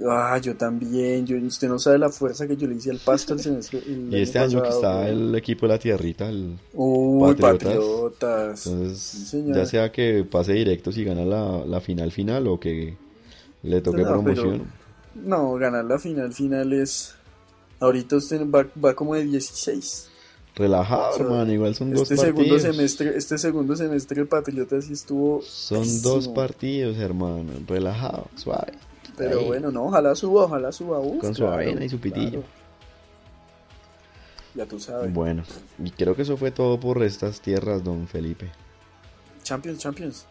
Ah, 0.08 0.38
yo 0.38 0.54
también. 0.56 1.26
Yo, 1.26 1.36
usted 1.38 1.68
no 1.68 1.78
sabe 1.78 1.98
la 1.98 2.08
fuerza 2.10 2.46
que 2.46 2.56
yo 2.56 2.66
le 2.66 2.74
hice 2.76 2.90
al 2.90 2.98
pasto 2.98 3.32
el 3.34 3.40
semestre. 3.44 3.78
el 3.86 4.08
Y 4.12 4.20
este 4.22 4.38
año 4.38 4.62
que 4.62 4.68
está 4.68 5.08
el 5.08 5.34
equipo 5.34 5.66
de 5.66 5.72
la 5.72 5.78
tierrita, 5.78 6.28
el... 6.28 6.58
Uy, 6.74 7.34
Patriotas. 7.34 7.68
patriotas. 7.76 8.66
Entonces, 8.66 8.98
Sí, 9.30 9.44
ya 9.48 9.64
sea 9.66 9.90
que 9.92 10.24
pase 10.30 10.52
directo 10.52 10.92
si 10.92 11.04
gana 11.04 11.24
la, 11.24 11.64
la 11.64 11.80
final 11.80 12.10
final 12.12 12.46
o 12.48 12.58
que 12.60 12.96
le 13.62 13.80
toque 13.80 14.02
No, 14.02 14.08
pero- 14.08 14.22
promoción. 14.22 14.81
No, 15.14 15.54
ganar 15.54 15.84
la 15.84 15.98
final 15.98 16.32
final 16.32 16.72
es. 16.72 17.14
Ahorita 17.80 18.16
usted 18.16 18.42
va, 18.48 18.66
va 18.82 18.94
como 18.94 19.14
de 19.14 19.24
16. 19.24 20.08
Relajado, 20.54 21.10
O 21.10 21.12
sea, 21.14 21.24
hermano, 21.24 21.52
igual 21.52 21.74
son 21.74 21.92
dos 21.92 22.02
Este 22.02 22.16
segundo 22.16 22.54
partidos. 22.54 22.62
semestre, 22.62 23.16
este 23.16 23.38
segundo 23.38 23.74
semestre 23.74 24.20
el 24.20 24.28
Patriotas 24.28 24.84
sí 24.84 24.92
estuvo. 24.92 25.40
Son 25.42 25.80
pésimo. 25.80 26.02
dos 26.10 26.28
partidos, 26.28 26.96
hermano. 26.98 27.52
Relajado, 27.66 28.28
suave. 28.36 28.72
Pero 29.16 29.40
Ahí, 29.40 29.46
bueno, 29.46 29.70
no, 29.70 29.86
ojalá 29.86 30.14
suba, 30.14 30.44
ojalá 30.44 30.70
suba. 30.72 31.00
Uf, 31.00 31.20
Con 31.20 31.34
su 31.34 31.42
claro, 31.42 31.54
avena 31.54 31.84
y 31.84 31.88
su 31.88 31.98
pitillo. 31.98 32.30
claro. 32.42 32.44
Ya 34.54 34.66
tú 34.66 34.78
sabes. 34.78 35.12
Bueno, 35.12 35.42
y 35.82 35.90
creo 35.90 36.14
que 36.14 36.22
eso 36.22 36.36
fue 36.36 36.50
todo 36.50 36.78
por 36.78 37.02
estas 37.02 37.40
tierras, 37.40 37.82
don 37.82 38.06
Felipe. 38.06 38.50
Champions, 39.42 39.78
Champions. 39.78 40.26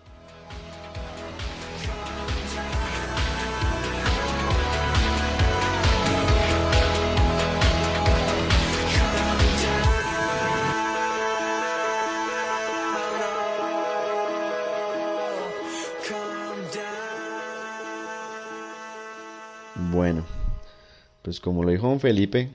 Pues 21.32 21.40
como 21.40 21.64
lo 21.64 21.72
dijo 21.72 21.88
don 21.88 22.02
Felipe, 22.02 22.50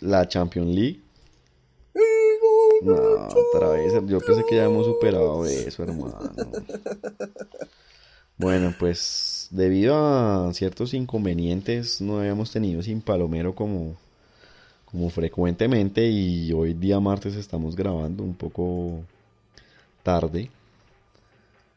la 0.00 0.28
Champions 0.28 0.74
League. 0.74 1.00
No, 2.82 2.92
otra 2.92 3.70
vez. 3.70 3.94
Yo 4.06 4.20
pensé 4.20 4.44
que 4.46 4.56
ya 4.56 4.66
hemos 4.66 4.84
superado 4.84 5.46
eso, 5.46 5.82
hermano. 5.82 6.18
Bueno, 8.36 8.74
pues 8.78 9.48
debido 9.52 9.96
a 9.96 10.52
ciertos 10.52 10.92
inconvenientes 10.92 12.02
no 12.02 12.18
habíamos 12.18 12.50
tenido 12.50 12.82
sin 12.82 13.00
Palomero 13.00 13.54
como, 13.54 13.96
como 14.84 15.08
frecuentemente 15.08 16.06
y 16.06 16.52
hoy 16.52 16.74
día 16.74 17.00
martes 17.00 17.36
estamos 17.36 17.74
grabando 17.74 18.22
un 18.22 18.34
poco 18.34 19.00
tarde. 20.02 20.50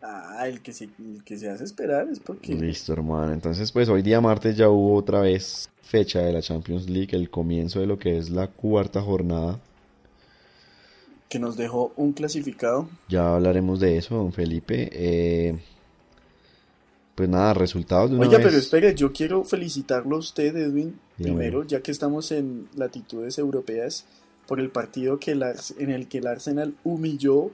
Ah, 0.10 0.48
el 0.48 0.62
que, 0.62 0.72
se, 0.72 0.86
el 0.86 1.22
que 1.26 1.38
se 1.38 1.50
hace 1.50 1.66
esperar 1.66 2.08
es 2.10 2.20
porque. 2.22 2.54
Listo, 2.54 2.94
hermano. 2.94 3.34
Entonces, 3.34 3.72
pues 3.74 3.90
hoy 3.90 4.02
día 4.02 4.22
martes 4.22 4.56
ya 4.56 4.70
hubo 4.70 4.96
otra 4.96 5.20
vez 5.20 5.70
fecha 5.82 6.22
de 6.22 6.32
la 6.32 6.42
Champions 6.42 6.90
League, 6.90 7.10
el 7.12 7.30
comienzo 7.30 7.82
de 7.82 7.88
lo 7.88 8.00
que 8.00 8.18
es 8.18 8.30
la 8.30 8.48
cuarta 8.48 9.02
jornada. 9.02 9.60
Que 11.28 11.40
nos 11.40 11.58
dejó 11.58 11.92
un 11.98 12.14
clasificado. 12.14 12.88
Ya 13.10 13.36
hablaremos 13.36 13.82
de 13.82 13.98
eso, 13.98 14.16
don 14.16 14.32
Felipe. 14.32 14.90
Eh, 14.94 15.60
pues 17.16 17.28
nada, 17.28 17.54
resultados 17.54 18.10
de 18.10 18.16
una 18.16 18.28
Oiga, 18.28 18.38
vez. 18.38 18.48
pero 18.48 18.58
espere, 18.58 18.96
yo 18.96 19.12
quiero 19.12 19.44
felicitarlo 19.44 20.16
a 20.16 20.20
usted, 20.20 20.56
Edwin, 20.56 20.98
Dígame. 21.18 21.36
primero, 21.36 21.66
ya 21.66 21.82
que 21.82 21.92
estamos 21.92 22.32
en 22.32 22.70
latitudes 22.76 23.38
europeas, 23.40 24.06
por 24.48 24.62
el 24.62 24.70
partido 24.70 25.20
que 25.20 25.32
el 25.32 25.44
en 25.80 25.90
el 25.90 26.08
que 26.08 26.20
el 26.20 26.28
Arsenal 26.28 26.76
humilló 26.86 27.52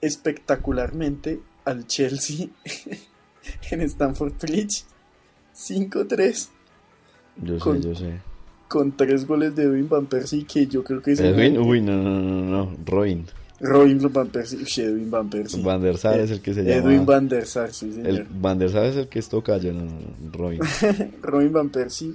espectacularmente 0.00 1.40
al 1.66 1.86
Chelsea 1.86 2.48
en 3.70 3.80
Stamford 3.82 4.32
Bridge 4.40 4.84
5-3 5.54 6.48
Yo 7.42 7.54
sé, 7.54 7.60
Con- 7.60 7.82
yo 7.82 7.94
sé. 7.94 8.20
con 8.68 8.96
tres 8.96 9.26
goles 9.26 9.54
de 9.54 9.64
Edwin 9.64 9.88
Van 9.88 10.06
Persie 10.06 10.44
que 10.46 10.66
yo 10.66 10.82
creo 10.82 11.02
que 11.02 11.12
es 11.12 11.20
Edwin, 11.20 11.58
uy, 11.58 11.80
no, 11.80 11.92
no, 11.96 12.10
no, 12.20 12.20
no, 12.20 12.64
no. 12.66 12.76
Robin. 12.84 13.26
Robin 13.60 13.98
Van 14.12 14.28
Persie, 14.28 14.58
Edwin 14.84 15.10
Van 15.10 15.30
Persie. 15.30 15.62
Van 15.62 15.80
der 15.80 15.96
Sar 15.96 16.20
es 16.20 16.30
el 16.30 16.40
que 16.42 16.52
se 16.52 16.62
llama. 16.62 16.74
Edwin 16.76 17.06
Van 17.06 17.28
der 17.28 17.46
Sar, 17.46 17.72
sí, 17.72 17.90
señor. 17.92 18.08
El 18.08 18.24
Van 18.24 18.58
der 18.58 18.70
Sar 18.70 18.84
es 18.86 18.96
el 18.96 19.08
que 19.08 19.18
es 19.18 19.28
tocayo, 19.28 19.72
no, 19.72 19.84
no, 19.84 19.92
no, 19.92 20.32
Robin. 20.32 20.60
Robin 21.22 21.52
Van 21.52 21.70
Persie, 21.70 22.12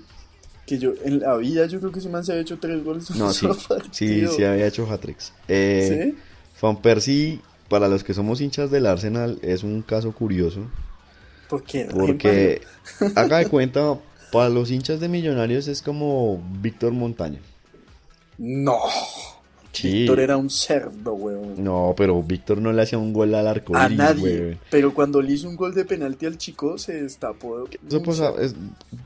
que 0.67 0.77
yo 0.77 0.93
en 1.03 1.19
la 1.21 1.35
vida 1.37 1.65
yo 1.65 1.79
creo 1.79 1.91
que 1.91 1.97
ese 1.99 2.09
man 2.09 2.23
se 2.23 2.33
había 2.33 2.43
hecho 2.43 2.59
tres 2.59 2.83
goles 2.83 3.09
No, 3.15 3.31
sí, 3.33 3.47
sí, 3.91 4.27
sí 4.27 4.43
había 4.43 4.67
hecho 4.67 4.85
hat-tricks. 4.91 5.33
Eh, 5.47 6.11
¿Sí? 6.13 6.17
Van 6.61 6.79
Persie, 6.81 7.39
para 7.71 7.87
los 7.87 8.03
que 8.03 8.13
somos 8.13 8.41
hinchas 8.41 8.69
del 8.69 8.85
Arsenal, 8.85 9.39
es 9.41 9.63
un 9.63 9.81
caso 9.81 10.11
curioso. 10.11 10.59
Porque, 11.47 11.87
Porque, 11.89 12.61
haga 13.15 13.37
de 13.37 13.47
cuenta, 13.47 13.97
para 14.29 14.49
los 14.49 14.69
hinchas 14.69 14.99
de 14.99 15.07
Millonarios 15.07 15.69
es 15.69 15.81
como 15.81 16.43
Víctor 16.59 16.91
Montaño. 16.91 17.39
no, 18.37 18.77
Sí. 19.71 19.99
Víctor 20.01 20.19
era 20.19 20.35
un 20.35 20.49
cerdo, 20.49 21.13
weón. 21.13 21.63
No, 21.63 21.93
pero 21.95 22.21
Víctor 22.21 22.57
no 22.57 22.73
le 22.73 22.81
hacía 22.81 22.97
un 22.97 23.13
gol 23.13 23.33
al 23.33 23.47
arco 23.47 23.73
A 23.73 23.87
nadie. 23.87 24.39
güey. 24.39 24.57
Pero 24.69 24.93
cuando 24.93 25.21
le 25.21 25.31
hizo 25.31 25.47
un 25.47 25.55
gol 25.55 25.73
de 25.73 25.85
penalti 25.85 26.25
al 26.25 26.37
chico, 26.37 26.77
se 26.77 27.03
destapó. 27.03 27.69
Eso 27.87 28.03
pues, 28.03 28.19
es, 28.19 28.53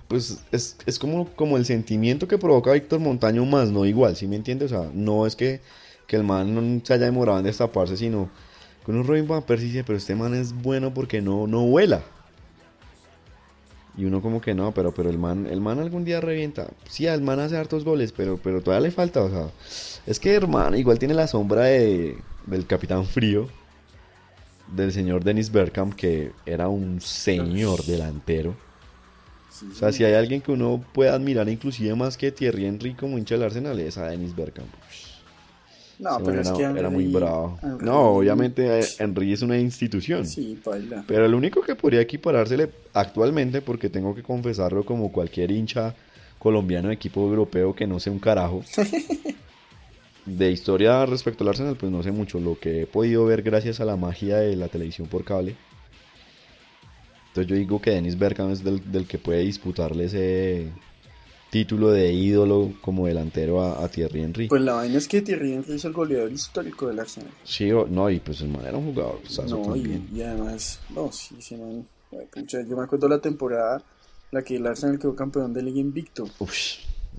pues, 0.07 0.39
es, 0.51 0.75
es 0.87 0.97
como, 0.97 1.27
como 1.35 1.57
el 1.57 1.65
sentimiento 1.65 2.27
que 2.27 2.39
provoca 2.39 2.71
Víctor 2.71 2.99
Montaño 2.99 3.45
más, 3.45 3.69
no 3.69 3.85
igual, 3.85 4.15
¿sí 4.15 4.25
me 4.27 4.37
entiendes? 4.37 4.71
O 4.71 4.81
sea, 4.81 4.91
no 4.91 5.27
es 5.27 5.35
que, 5.35 5.61
que 6.07 6.15
el 6.15 6.23
man 6.23 6.55
no 6.55 6.83
se 6.83 6.95
haya 6.95 7.05
demorado 7.05 7.37
en 7.37 7.45
destaparse, 7.45 7.95
sino 7.95 8.31
que 8.85 8.91
uno 8.91 9.03
Robin 9.03 9.27
Van 9.27 9.41
Persie 9.43 9.67
dice, 9.67 9.83
pero 9.83 9.97
este 9.97 10.15
man 10.15 10.35
es 10.35 10.53
bueno 10.53 10.93
porque 10.93 11.21
no, 11.21 11.47
no 11.47 11.65
vuela. 11.65 12.03
Y 13.97 14.05
uno 14.05 14.21
como 14.21 14.41
que 14.41 14.53
no, 14.53 14.73
pero, 14.73 14.93
pero 14.93 15.09
el 15.09 15.17
man, 15.17 15.47
el 15.47 15.61
man 15.61 15.79
algún 15.79 16.03
día 16.03 16.19
revienta. 16.21 16.67
Sí, 16.89 17.07
el 17.07 17.21
man 17.21 17.39
hace 17.39 17.57
hartos 17.57 17.85
goles, 17.85 18.11
pero, 18.11 18.37
pero 18.37 18.61
todavía 18.61 18.87
le 18.87 18.91
falta, 18.91 19.23
o 19.23 19.29
sea, 19.29 19.49
es 20.05 20.19
que 20.19 20.33
hermano, 20.33 20.75
igual 20.75 20.99
tiene 20.99 21.13
la 21.13 21.27
sombra 21.27 21.63
de, 21.63 22.17
del 22.45 22.67
capitán 22.67 23.05
frío, 23.05 23.47
del 24.75 24.91
señor 24.91 25.23
Dennis 25.23 25.51
Bergkamp, 25.51 25.95
que 25.95 26.31
era 26.45 26.67
un 26.67 26.99
señor 26.99 27.83
delantero. 27.85 28.55
Sí, 29.49 29.67
O 29.71 29.75
sea, 29.75 29.93
si 29.93 30.03
hay 30.03 30.13
alguien 30.13 30.41
que 30.41 30.51
uno 30.51 30.83
puede 30.93 31.11
admirar 31.11 31.47
inclusive 31.47 31.95
más 31.95 32.17
que 32.17 32.31
Thierry 32.31 32.65
Henry 32.65 32.93
como 32.93 33.17
hincha 33.17 33.35
del 33.35 33.45
Arsenal 33.45 33.79
es 33.79 33.97
a 33.97 34.07
Dennis 34.07 34.35
Bergkamp. 34.35 34.67
No, 35.99 36.17
pero 36.23 36.41
es 36.41 36.49
que 36.51 36.63
era 36.63 36.89
muy 36.89 37.05
Henry- 37.05 37.13
bravo. 37.13 37.59
Henry- 37.63 37.85
No, 37.85 38.01
obviamente 38.17 38.79
eh, 38.79 38.83
Henry 38.99 39.31
es 39.33 39.41
una 39.41 39.57
institución. 39.57 40.25
Sí, 40.25 40.59
baila. 40.65 41.03
Pero 41.07 41.25
el 41.25 41.33
único 41.33 41.61
que 41.61 41.75
podría 41.75 42.01
equiparársele 42.01 42.69
actualmente, 42.93 43.61
porque 43.61 43.89
tengo 43.89 44.13
que 44.13 44.21
confesarlo 44.23 44.85
como 44.85 45.11
cualquier 45.11 45.51
hincha 45.51 45.95
colombiano 46.39 46.89
de 46.89 46.95
equipo 46.95 47.21
europeo 47.21 47.73
que 47.73 47.87
no 47.87 47.99
sé 47.99 48.09
un 48.09 48.19
carajo. 48.19 48.63
De 50.25 50.49
historia 50.51 51.05
respecto 51.05 51.43
al 51.43 51.49
Arsenal, 51.49 51.75
pues 51.75 51.91
no 51.91 52.01
sé 52.01 52.11
mucho. 52.11 52.39
Lo 52.39 52.57
que 52.59 52.81
he 52.81 52.87
podido 52.87 53.25
ver 53.25 53.43
gracias 53.43 53.79
a 53.79 53.85
la 53.85 53.95
magia 53.95 54.37
de 54.37 54.55
la 54.55 54.67
televisión 54.69 55.07
por 55.07 55.23
cable. 55.23 55.55
Entonces 57.27 57.47
yo 57.47 57.55
digo 57.55 57.79
que 57.79 57.91
Dennis 57.91 58.17
Bergkamp 58.17 58.51
es 58.51 58.63
del, 58.63 58.91
del 58.91 59.05
que 59.07 59.19
puede 59.19 59.41
disputarle 59.41 60.05
ese 60.05 60.71
título 61.55 61.89
de 61.91 62.11
ídolo 62.11 62.73
como 62.81 63.07
delantero 63.07 63.61
a, 63.61 63.81
a 63.81 63.87
Thierry 63.87 64.23
Henry. 64.23 64.47
Pues 64.49 64.61
la 64.61 64.73
vaina 64.73 64.97
es 64.97 65.07
que 65.07 65.21
Thierry 65.21 65.53
Henry 65.53 65.75
es 65.75 65.85
el 65.85 65.93
goleador 65.93 66.29
histórico 66.29 66.89
del 66.89 66.99
Arsenal. 66.99 67.29
Sí, 67.45 67.71
o- 67.71 67.87
no, 67.87 68.09
y 68.09 68.19
pues 68.19 68.41
el 68.41 68.49
man 68.49 68.65
era 68.65 68.77
un 68.77 68.93
jugador 68.93 69.21
sazo 69.25 69.57
No, 69.65 69.73
y, 69.73 70.05
y 70.13 70.21
además, 70.21 70.81
no, 70.93 71.09
sí, 71.13 71.35
sí, 71.39 71.55
man. 71.55 71.87
Yo 72.67 72.75
me 72.75 72.83
acuerdo 72.83 73.07
la 73.07 73.19
temporada 73.21 73.81
la 74.31 74.43
que 74.43 74.57
el 74.57 74.67
Arsenal 74.67 74.99
quedó 74.99 75.15
campeón 75.15 75.53
de 75.53 75.61
liga 75.63 75.79
invicto. 75.79 76.25
Uf, 76.39 76.51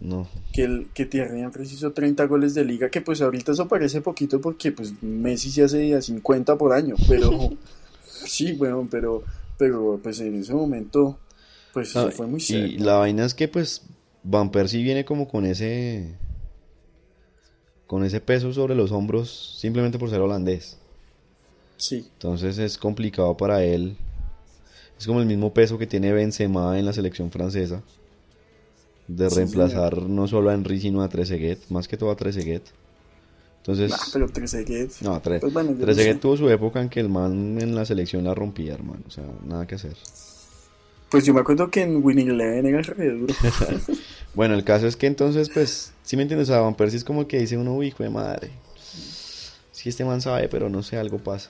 no. 0.02 0.28
Que, 0.52 0.64
el, 0.64 0.88
que 0.92 1.06
Thierry 1.06 1.40
Henry 1.40 1.64
hizo 1.64 1.92
30 1.92 2.26
goles 2.26 2.52
de 2.52 2.62
liga, 2.66 2.90
que 2.90 3.00
pues 3.00 3.22
ahorita 3.22 3.52
eso 3.52 3.66
parece 3.68 4.02
poquito 4.02 4.38
porque 4.42 4.70
pues 4.70 5.02
Messi 5.02 5.50
se 5.50 5.62
hace 5.64 5.94
a 5.94 6.02
50 6.02 6.58
por 6.58 6.74
año, 6.74 6.94
pero 7.08 7.30
sí, 8.04 8.52
bueno, 8.52 8.86
pero, 8.90 9.22
pero 9.56 9.98
pues 10.02 10.20
en 10.20 10.34
ese 10.40 10.52
momento 10.52 11.18
pues 11.72 11.88
eso 11.88 12.04
No, 12.04 12.10
fue 12.12 12.26
muy 12.26 12.40
y 12.40 12.44
serio. 12.44 12.84
la 12.84 12.96
vaina 12.96 13.24
es 13.24 13.32
que 13.34 13.48
pues 13.48 13.82
Van 14.28 14.50
Persie 14.50 14.82
viene 14.82 15.04
como 15.04 15.28
con 15.28 15.46
ese 15.46 16.14
con 17.86 18.04
ese 18.04 18.20
peso 18.20 18.52
sobre 18.52 18.74
los 18.74 18.90
hombros 18.90 19.56
simplemente 19.60 19.98
por 19.98 20.10
ser 20.10 20.20
holandés. 20.20 20.76
Sí, 21.76 22.08
Entonces 22.14 22.58
es 22.58 22.76
complicado 22.78 23.36
para 23.36 23.62
él. 23.62 23.96
Es 24.98 25.06
como 25.06 25.20
el 25.20 25.26
mismo 25.26 25.52
peso 25.54 25.78
que 25.78 25.86
tiene 25.86 26.12
Benzema 26.12 26.76
en 26.78 26.86
la 26.86 26.92
selección 26.92 27.30
francesa. 27.30 27.82
De 29.06 29.28
Sí, 29.30 29.36
reemplazar 29.36 30.02
no 30.02 30.26
solo 30.26 30.50
a 30.50 30.54
Henry 30.54 30.80
sino 30.80 31.02
a 31.02 31.08
Trezeguet, 31.08 31.60
más 31.68 31.86
que 31.86 31.96
todo 31.96 32.10
a 32.10 32.16
Trezeguet. 32.16 32.62
Entonces, 33.58 33.92
Ah, 33.92 34.06
pero 34.12 34.28
Trezeguet. 34.28 34.90
no, 35.02 35.22
Tre- 35.22 35.38
Pues 35.40 35.52
bueno, 35.52 35.70
no 35.70 35.76
Trezeguet 35.84 36.16
sé. 36.16 36.20
tuvo 36.20 36.36
su 36.36 36.50
época 36.50 36.80
en 36.82 36.88
que 36.88 36.98
el 36.98 37.08
man 37.08 37.60
en 37.60 37.76
la 37.76 37.84
selección 37.84 38.24
la 38.24 38.34
rompía, 38.34 38.74
hermano. 38.74 39.02
O 39.06 39.10
sea, 39.10 39.24
nada 39.44 39.66
que 39.68 39.76
hacer. 39.76 39.96
Pues 41.10 41.24
yo 41.24 41.32
me 41.32 41.40
acuerdo 41.40 41.70
que 41.70 41.82
en 41.82 42.04
Winning 42.04 42.30
Eleven 42.30 42.66
era 42.66 42.82
re 42.82 43.10
duro. 43.10 43.34
Bueno, 44.36 44.52
el 44.52 44.64
caso 44.64 44.86
es 44.86 44.96
que 44.96 45.06
entonces, 45.06 45.48
pues, 45.48 45.94
si 46.02 46.14
me 46.14 46.20
entiendes, 46.20 46.50
o 46.50 46.52
sea, 46.52 46.60
Van 46.60 46.74
Persie 46.74 46.98
es 46.98 47.04
como 47.04 47.26
que 47.26 47.38
dice 47.38 47.56
uno, 47.56 47.72
uy, 47.72 47.86
hijo 47.86 48.02
de 48.02 48.10
madre. 48.10 48.50
Sí, 49.72 49.88
este 49.88 50.04
man 50.04 50.20
sabe, 50.20 50.46
pero 50.48 50.68
no 50.68 50.82
sé, 50.82 50.98
algo 50.98 51.16
pasa. 51.16 51.48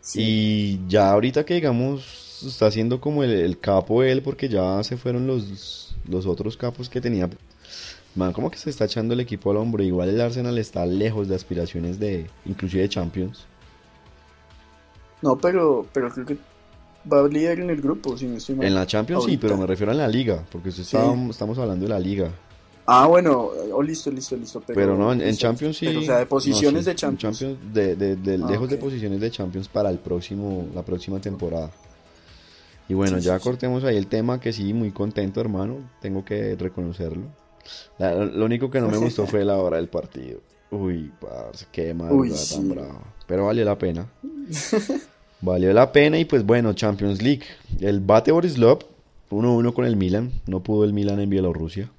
Sí. 0.00 0.22
Y 0.22 0.80
ya 0.88 1.10
ahorita 1.10 1.44
que 1.44 1.52
digamos, 1.52 2.42
está 2.46 2.70
siendo 2.70 3.02
como 3.02 3.22
el, 3.22 3.32
el 3.32 3.60
capo 3.60 4.02
él, 4.02 4.22
porque 4.22 4.48
ya 4.48 4.82
se 4.82 4.96
fueron 4.96 5.26
los, 5.26 5.94
los 6.08 6.24
otros 6.24 6.56
capos 6.56 6.88
que 6.88 7.02
tenía. 7.02 7.28
Man, 8.14 8.32
como 8.32 8.50
que 8.50 8.56
se 8.56 8.70
está 8.70 8.86
echando 8.86 9.12
el 9.12 9.20
equipo 9.20 9.50
al 9.50 9.58
hombro. 9.58 9.82
Igual 9.82 10.08
el 10.08 10.20
Arsenal 10.22 10.56
está 10.56 10.86
lejos 10.86 11.28
de 11.28 11.34
aspiraciones 11.34 12.00
de, 12.00 12.30
inclusive 12.46 12.82
de 12.82 12.88
Champions. 12.88 13.46
No, 15.20 15.36
pero, 15.36 15.86
pero 15.92 16.10
creo 16.10 16.24
que 16.24 16.38
va 17.12 17.20
a 17.24 17.28
líder 17.28 17.60
en 17.60 17.70
el 17.70 17.80
grupo, 17.80 18.16
si 18.16 18.26
no 18.26 18.36
estoy 18.36 18.54
mal. 18.56 18.66
En 18.66 18.74
la 18.74 18.86
Champions 18.86 19.24
sí, 19.24 19.36
pero 19.36 19.56
me 19.56 19.66
refiero 19.66 19.92
a 19.92 19.94
la 19.94 20.08
liga, 20.08 20.44
porque 20.50 20.70
Sí. 20.72 20.82
estamos 20.82 21.58
hablando 21.58 21.84
de 21.84 21.88
la 21.90 21.98
liga. 21.98 22.30
Ah, 22.90 23.06
bueno, 23.06 23.50
oh, 23.72 23.82
listo, 23.82 24.10
listo, 24.10 24.34
listo. 24.34 24.62
Pero, 24.66 24.80
Pero 24.80 24.96
no, 24.96 25.12
en. 25.12 25.36
Champions 25.36 25.76
sí. 25.76 25.86
Pero, 25.86 26.00
o 26.00 26.02
sea, 26.02 26.16
de 26.16 26.22
no, 26.24 26.28
posiciones 26.30 26.84
sí, 26.84 26.90
de 26.90 26.96
Champions. 26.96 27.38
de, 27.72 27.96
de- 27.96 28.16
de- 28.16 28.40
Ah, 28.42 28.50
lejos 28.50 28.70
de 28.70 28.78
posiciones 28.78 29.20
de 29.20 29.30
Champions 29.30 29.68
para 29.68 29.90
el 29.90 29.98
próximo, 29.98 30.66
la 30.74 30.82
próxima 30.82 31.20
temporada. 31.20 31.70
Y 32.88 32.94
bueno, 32.94 33.18
Sí, 33.18 33.24
ya 33.26 33.38
sí, 33.38 33.44
cortemos 33.44 33.84
ahí 33.84 33.98
el 33.98 34.06
tema 34.06 34.40
que 34.40 34.54
sí, 34.54 34.72
muy 34.72 34.90
contento, 34.90 35.38
hermano. 35.42 35.76
Tengo 36.00 36.24
que 36.24 36.56
reconocerlo. 36.56 37.24
La- 37.98 38.14
lo 38.14 38.46
único 38.46 38.70
que 38.70 38.80
no 38.80 38.88
me 38.88 38.96
gustó 38.96 39.26
fue 39.26 39.44
la 39.44 39.58
hora 39.58 39.76
del 39.76 39.88
partido. 39.88 40.40
Uy, 40.70 41.12
parce, 41.20 41.66
qué 41.70 41.92
madrugada 41.92 42.36
sí. 42.36 42.54
tan 42.54 42.68
brava. 42.70 43.02
Pero 43.26 43.44
valió 43.44 43.66
la 43.66 43.76
pena. 43.76 44.06
Valió 45.40 45.72
la 45.72 45.92
pena 45.92 46.18
y 46.18 46.24
pues 46.24 46.44
bueno, 46.44 46.72
Champions 46.72 47.22
League. 47.22 47.44
El 47.80 48.00
Bate 48.00 48.32
Borislav 48.32 48.78
1-1 49.30 49.72
con 49.72 49.84
el 49.84 49.96
Milan. 49.96 50.32
No 50.46 50.62
pudo 50.62 50.84
el 50.84 50.92
Milan 50.92 51.20
en 51.20 51.30
Bielorrusia. 51.30 51.90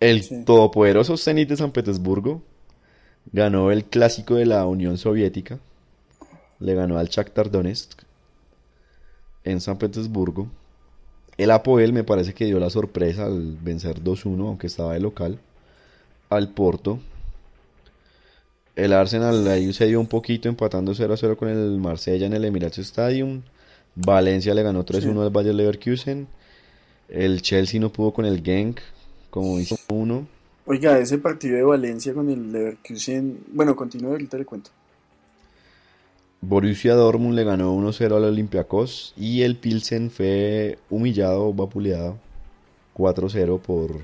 El 0.00 0.22
Sí. 0.22 0.44
todopoderoso 0.44 1.16
Zenit 1.16 1.48
de 1.48 1.56
San 1.56 1.70
Petersburgo 1.70 2.42
ganó 3.32 3.70
el 3.70 3.84
clásico 3.84 4.34
de 4.34 4.46
la 4.46 4.66
Unión 4.66 4.98
Soviética. 4.98 5.58
Le 6.58 6.74
ganó 6.74 6.98
al 6.98 7.08
Shakhtar 7.08 7.50
Donetsk 7.50 8.02
en 9.44 9.60
San 9.60 9.78
Petersburgo. 9.78 10.48
El 11.38 11.50
Apoel 11.50 11.92
me 11.92 12.04
parece 12.04 12.34
que 12.34 12.44
dio 12.44 12.60
la 12.60 12.68
sorpresa 12.68 13.24
al 13.24 13.56
vencer 13.60 14.02
2-1, 14.02 14.48
aunque 14.48 14.66
estaba 14.66 14.92
de 14.94 15.00
local, 15.00 15.38
al 16.28 16.50
Porto. 16.50 16.98
El 18.74 18.92
Arsenal 18.92 19.46
ahí 19.48 19.72
se 19.72 19.86
dio 19.86 20.00
un 20.00 20.06
poquito 20.06 20.48
empatando 20.48 20.92
0-0 20.92 21.36
con 21.36 21.48
el 21.48 21.78
Marsella 21.78 22.26
en 22.26 22.32
el 22.32 22.44
Emirates 22.44 22.78
Stadium. 22.86 23.42
Valencia 23.94 24.54
le 24.54 24.62
ganó 24.62 24.84
3-1 24.84 25.00
Sí. 25.00 25.20
al 25.20 25.30
Bayer 25.30 25.54
Leverkusen. 25.54 26.26
El 27.08 27.42
Chelsea 27.42 27.78
no 27.78 27.92
pudo 27.92 28.12
con 28.14 28.24
el 28.24 28.42
Genk, 28.42 28.80
como 29.28 29.58
hizo 29.60 29.76
uno. 29.88 30.26
Oiga, 30.64 30.98
ese 30.98 31.18
partido 31.18 31.56
de 31.56 31.62
Valencia 31.64 32.14
con 32.14 32.30
el 32.30 32.50
Leverkusen. 32.50 33.40
Bueno, 33.52 33.76
continúe, 33.76 34.08
ahorita 34.12 34.38
le 34.38 34.46
cuento. 34.46 34.70
Borussia 36.40 36.94
Dortmund 36.94 37.34
le 37.36 37.44
ganó 37.44 37.72
1-0 37.76 38.16
al 38.16 38.24
Olympiacos 38.24 39.12
y 39.16 39.42
el 39.42 39.56
Pilsen 39.56 40.10
fue 40.10 40.78
humillado, 40.90 41.52
vapuleado 41.52 42.16
4-0 42.96 43.60
por 43.60 44.00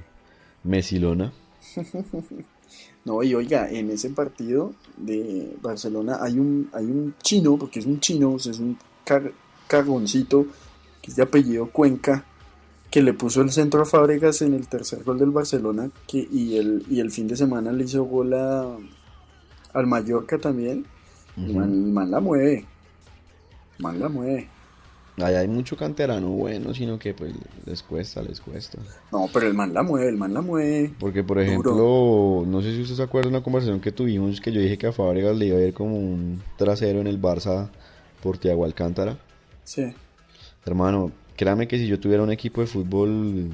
Mesilona. 0.62 1.32
No, 3.08 3.22
y 3.22 3.34
oiga, 3.34 3.70
en 3.70 3.90
ese 3.90 4.10
partido 4.10 4.74
de 4.98 5.56
Barcelona 5.62 6.18
hay 6.20 6.38
un, 6.38 6.68
hay 6.74 6.84
un 6.84 7.14
chino, 7.22 7.56
porque 7.56 7.80
es 7.80 7.86
un 7.86 8.00
chino, 8.00 8.32
o 8.34 8.38
sea, 8.38 8.52
es 8.52 8.58
un 8.58 8.76
car- 9.04 9.32
que 11.00 11.10
es 11.10 11.16
de 11.16 11.22
apellido 11.22 11.70
Cuenca, 11.70 12.24
que 12.90 13.00
le 13.02 13.14
puso 13.14 13.40
el 13.40 13.50
centro 13.50 13.80
a 13.82 13.86
Fábregas 13.86 14.42
en 14.42 14.52
el 14.54 14.68
tercer 14.68 15.04
gol 15.04 15.18
del 15.18 15.30
Barcelona 15.30 15.90
que, 16.06 16.26
y, 16.30 16.56
el, 16.56 16.84
y 16.90 17.00
el 17.00 17.10
fin 17.10 17.26
de 17.28 17.36
semana 17.36 17.72
le 17.72 17.84
hizo 17.84 18.04
gol 18.04 18.34
a, 18.34 18.66
al 19.72 19.86
Mallorca 19.86 20.38
también. 20.38 20.84
el, 21.36 21.54
man, 21.54 21.70
el 21.72 21.92
man 21.92 22.10
la 22.10 22.20
mueve. 22.20 22.66
El 23.78 23.82
man 23.82 24.00
la 24.00 24.08
mueve. 24.08 24.48
Allá 25.20 25.40
hay 25.40 25.48
mucho 25.48 25.76
canterano 25.76 26.28
bueno, 26.28 26.72
sino 26.74 26.98
que 26.98 27.12
pues 27.12 27.32
les 27.66 27.82
cuesta, 27.82 28.22
les 28.22 28.40
cuesta. 28.40 28.78
No, 29.10 29.28
pero 29.32 29.46
el 29.46 29.54
man 29.54 29.74
la 29.74 29.82
mueve, 29.82 30.08
el 30.08 30.16
man 30.16 30.32
la 30.32 30.42
mueve. 30.42 30.92
Porque, 30.98 31.24
por 31.24 31.40
ejemplo, 31.40 32.44
no 32.46 32.62
sé 32.62 32.74
si 32.74 32.82
usted 32.82 32.94
se 32.94 33.02
acuerda 33.02 33.28
de 33.28 33.36
una 33.36 33.42
conversación 33.42 33.80
que 33.80 33.90
tuvimos 33.90 34.40
que 34.40 34.52
yo 34.52 34.60
dije 34.60 34.78
que 34.78 34.86
a 34.86 34.92
Fábregas 34.92 35.36
le 35.36 35.46
iba 35.46 35.58
a 35.58 35.62
ir 35.62 35.74
como 35.74 35.96
un 35.96 36.40
trasero 36.56 37.00
en 37.00 37.08
el 37.08 37.20
Barça 37.20 37.68
por 38.22 38.38
Tiago 38.38 38.64
Alcántara. 38.64 39.18
Sí. 39.64 39.92
Hermano, 40.64 41.10
créame 41.36 41.66
que 41.66 41.78
si 41.78 41.86
yo 41.86 41.98
tuviera 41.98 42.22
un 42.22 42.30
equipo 42.30 42.60
de 42.60 42.66
fútbol 42.66 43.50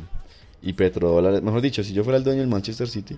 y 0.62 0.72
petrodólares, 0.72 1.42
mejor 1.42 1.60
dicho, 1.60 1.82
si 1.82 1.92
yo 1.92 2.04
fuera 2.04 2.18
el 2.18 2.24
dueño 2.24 2.40
del 2.40 2.48
Manchester 2.48 2.88
City, 2.88 3.16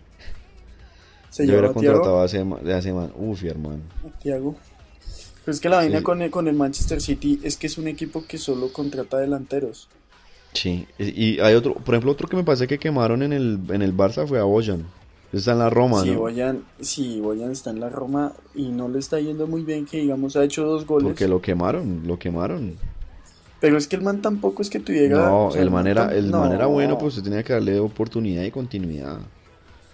Se 1.30 1.46
yo 1.46 1.52
hubiera 1.52 1.70
a 1.70 1.72
contratado 1.72 2.20
a 2.20 2.26
ese, 2.26 2.44
de 2.44 2.74
hace 2.74 2.92
man. 2.92 3.12
Uf, 3.16 3.42
hermano. 3.44 3.80
a 4.04 4.18
Thiago. 4.18 4.54
Pero 5.46 5.54
es 5.54 5.61
que 5.61 5.68
la 5.68 5.76
vaina 5.76 5.98
Sí. 5.98 6.02
con 6.04 6.20
el, 6.22 6.30
con 6.30 6.48
el 6.48 6.54
Manchester 6.56 7.00
City 7.00 7.38
es 7.44 7.56
que 7.56 7.68
es 7.68 7.78
un 7.78 7.87
equipo 7.88 8.24
que 8.26 8.37
solo 8.37 8.72
contrata 8.72 9.16
delanteros. 9.18 9.88
Sí, 10.52 10.87
y 10.98 11.38
hay 11.38 11.54
otro, 11.54 11.74
por 11.74 11.94
ejemplo, 11.94 12.11
otro 12.11 12.26
que 12.28 12.37
me 12.37 12.42
parece 12.42 12.66
que 12.66 12.78
quemaron 12.78 13.22
en 13.22 13.32
el, 13.32 13.61
en 13.68 13.80
el 13.80 13.96
Barça 13.96 14.26
fue 14.26 14.40
a 14.40 14.42
Boyan. 14.42 14.85
Está 15.32 15.52
en 15.52 15.61
la 15.61 15.70
Roma, 15.70 16.02
Si 16.02 16.11
¿no? 16.11 16.18
Boyan, 16.20 16.64
si 16.80 17.20
Boyan 17.20 17.52
está 17.52 17.70
en 17.70 17.78
la 17.78 17.90
Roma 17.90 18.32
y 18.56 18.64
no 18.70 18.88
le 18.88 18.98
está 18.98 19.20
yendo 19.20 19.46
muy 19.46 19.62
bien, 19.62 19.87
que 19.87 19.98
digamos 20.00 20.35
ha 20.37 20.42
hecho 20.44 20.64
dos 20.64 20.85
goles. 20.85 21.06
Porque 21.06 21.28
lo 21.28 21.40
quemaron, 21.40 22.02
lo 22.06 22.18
quemaron. 22.18 22.74
Pero 23.61 23.78
es 23.78 23.87
que 23.87 23.96
el 23.96 24.02
man 24.02 24.20
tampoco 24.22 24.62
es 24.62 24.68
que 24.70 24.80
tuviera. 24.80 25.26
No, 25.28 25.46
o 25.46 25.50
sea, 25.52 25.62
el 25.62 25.70
man 25.70 25.87
era, 25.87 26.12
el 26.14 26.30
man 26.30 26.52
era 26.52 26.64
no, 26.64 26.70
bueno, 26.70 26.98
pues 26.98 27.16
usted 27.16 27.30
tenía 27.30 27.42
que 27.44 27.52
darle 27.52 27.78
oportunidad 27.78 28.42
y 28.42 28.50
continuidad. 28.50 29.18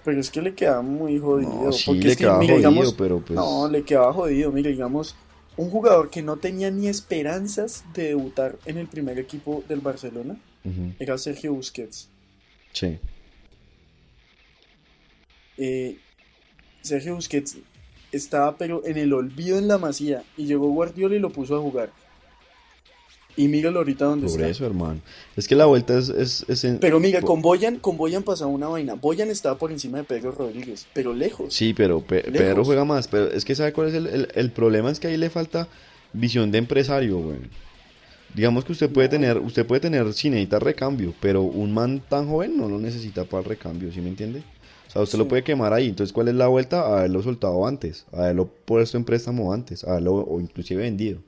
Pero 0.05 0.21
es 0.21 0.31
que 0.31 0.43
le 0.43 0.55
quedaba 0.55 0.83
muy 0.83 1.19
jodido. 1.19 1.65
No, 1.65 1.73
sí, 1.73 1.85
porque 1.87 2.01
le 2.03 2.11
es 2.11 2.17
que, 2.17 2.25
quedaba 2.25 2.39
mira, 2.39 2.55
jodido, 2.55 2.71
digamos, 2.71 2.95
pero 2.95 3.21
pues... 3.21 3.37
No, 3.37 3.69
le 3.69 3.83
quedaba 3.83 4.13
jodido. 4.13 4.51
Mira, 4.51 4.71
digamos, 4.71 5.15
un 5.57 5.71
jugador 5.71 6.11
que 6.11 6.23
no 6.23 6.37
tenía 6.39 6.71
ni 6.71 6.89
esperanzas 6.89 7.85
de 7.95 8.09
debutar 8.09 8.59
en 8.65 8.79
el 8.79 8.87
primer 8.89 9.19
equipo 9.19 9.63
del 9.69 9.81
Barcelona 9.81 10.37
era 10.99 11.19
Sergio 11.19 11.53
Busquets. 11.55 12.09
Sí, 12.73 12.99
Eh, 15.59 15.99
Sergio 16.81 17.15
Busquets 17.15 17.59
estaba 18.11 18.57
pero 18.57 18.85
en 18.87 18.97
el 18.97 19.13
olvido 19.13 19.59
en 19.59 19.69
la 19.69 19.79
masía 19.79 20.25
y 20.37 20.47
llegó 20.47 20.69
Guardiola 20.71 21.15
y 21.17 21.19
lo 21.19 21.31
puso 21.31 21.57
a 21.57 21.61
jugar. 21.61 21.91
Y 23.37 23.49
míralo 23.49 23.79
ahorita 23.79 24.05
donde 24.05 24.27
por 24.27 24.37
está. 24.41 24.49
eso, 24.51 24.67
hermano. 24.67 25.01
Es 25.37 25.49
que 25.49 25.55
la 25.55 25.65
vuelta 25.67 25.99
es... 25.99 26.11
es, 26.11 26.45
es 26.49 26.65
en- 26.65 26.79
Pero 26.79 27.01
mira, 27.01 27.23
con 27.23 27.41
Boyan, 27.41 27.79
con 27.79 27.97
Boyan 27.97 28.23
pasaba 28.23 28.51
una 28.51 28.69
vaina. 28.69 28.95
Boyan 28.95 29.31
estaba 29.31 29.57
por 29.57 29.73
encima 29.73 29.99
de 29.99 30.05
Pedro 30.05 30.33
Rodríguez, 30.33 30.87
pero 30.93 31.15
lejos. 31.15 31.55
Sí, 31.55 31.73
pero 31.75 32.01
Pe- 32.03 32.23
Lejos. 32.25 32.39
Pedro 32.39 32.65
juega 32.65 32.85
más. 32.85 33.09
Pero 33.09 33.29
es 33.31 33.45
que 33.45 33.55
¿sabe 33.55 33.73
cuál 33.73 33.89
es 33.89 33.95
el, 33.95 34.07
el- 34.07 34.29
el 34.35 34.51
problema? 34.51 34.91
Es 34.91 35.01
que 35.01 35.07
ahí 35.09 35.17
le 35.17 35.31
falta 35.31 35.67
visión 36.13 36.51
de 36.51 36.59
empresario, 36.59 37.19
güey. 37.19 37.39
Digamos 38.35 38.65
que 38.65 38.73
usted 38.73 38.91
puede 38.91 39.09
tener, 39.09 39.39
usted 39.39 39.67
puede 39.67 39.81
tener, 39.81 40.11
si 40.15 40.31
necesita 40.31 40.59
recambio, 40.59 41.13
pero 41.21 41.43
un 41.43 41.73
man 41.73 42.03
tan 42.09 42.29
joven 42.29 42.57
no 42.57 42.67
lo 42.69 42.79
necesita 42.79 43.25
para 43.25 43.43
el 43.43 43.49
recambio, 43.49 43.93
¿sí 43.93 44.01
me 44.01 44.09
entiende? 44.09 44.43
O 44.89 44.91
sea, 44.91 45.03
usted 45.03 45.19
lo 45.19 45.29
puede 45.29 45.43
quemar 45.45 45.73
ahí. 45.75 45.89
Entonces, 45.89 46.13
¿cuál 46.15 46.29
es 46.29 46.35
la 46.35 46.49
vuelta? 46.49 46.87
Haberlo 46.99 47.23
soltado 47.23 47.67
antes, 47.67 48.07
haberlo 48.13 48.47
puesto 48.65 48.97
en 48.97 49.05
préstamo 49.05 49.53
antes, 49.53 49.85
haberlo 49.85 50.15
o 50.17 50.41
inclusive 50.41 50.83
vendido. 50.83 51.21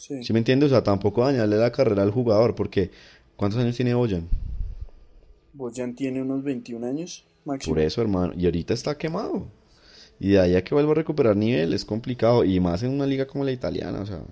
Sí. 0.00 0.24
¿Sí 0.24 0.32
me 0.32 0.38
entiende? 0.38 0.64
O 0.64 0.68
sea, 0.70 0.82
tampoco 0.82 1.22
dañarle 1.22 1.58
la 1.58 1.70
carrera 1.70 2.02
al 2.02 2.10
jugador, 2.10 2.54
porque 2.54 2.90
¿cuántos 3.36 3.60
años 3.60 3.76
tiene 3.76 3.92
Boyan? 3.92 4.26
Boyan 5.52 5.94
tiene 5.94 6.22
unos 6.22 6.42
21 6.42 6.86
años 6.86 7.26
máximo. 7.44 7.74
Por 7.74 7.82
eso, 7.82 8.00
hermano. 8.00 8.32
Y 8.34 8.46
ahorita 8.46 8.72
está 8.72 8.96
quemado. 8.96 9.46
Y 10.18 10.30
de 10.30 10.40
ahí 10.40 10.56
a 10.56 10.64
que 10.64 10.74
vuelva 10.74 10.92
a 10.92 10.94
recuperar 10.94 11.36
nivel 11.36 11.74
es 11.74 11.84
complicado. 11.84 12.44
Y 12.44 12.60
más 12.60 12.82
en 12.82 12.92
una 12.92 13.04
liga 13.04 13.26
como 13.26 13.44
la 13.44 13.52
italiana, 13.52 14.00
o 14.00 14.06
sea. 14.06 14.22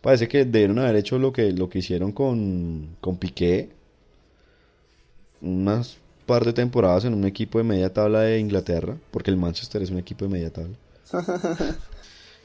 Parece 0.00 0.26
que 0.26 0.46
debieron 0.46 0.78
haber 0.78 0.96
hecho 0.96 1.18
lo 1.18 1.34
que, 1.34 1.52
lo 1.52 1.68
que 1.68 1.80
hicieron 1.80 2.12
con, 2.12 2.96
con 3.02 3.18
Piqué. 3.18 3.68
Unas 5.42 5.98
par 6.24 6.46
de 6.46 6.54
temporadas 6.54 7.04
en 7.04 7.12
un 7.12 7.26
equipo 7.26 7.58
de 7.58 7.64
media 7.64 7.92
tabla 7.92 8.22
de 8.22 8.38
Inglaterra. 8.38 8.96
Porque 9.10 9.30
el 9.30 9.36
Manchester 9.36 9.82
es 9.82 9.90
un 9.90 9.98
equipo 9.98 10.24
de 10.24 10.30
media 10.30 10.50
tabla. 10.50 10.78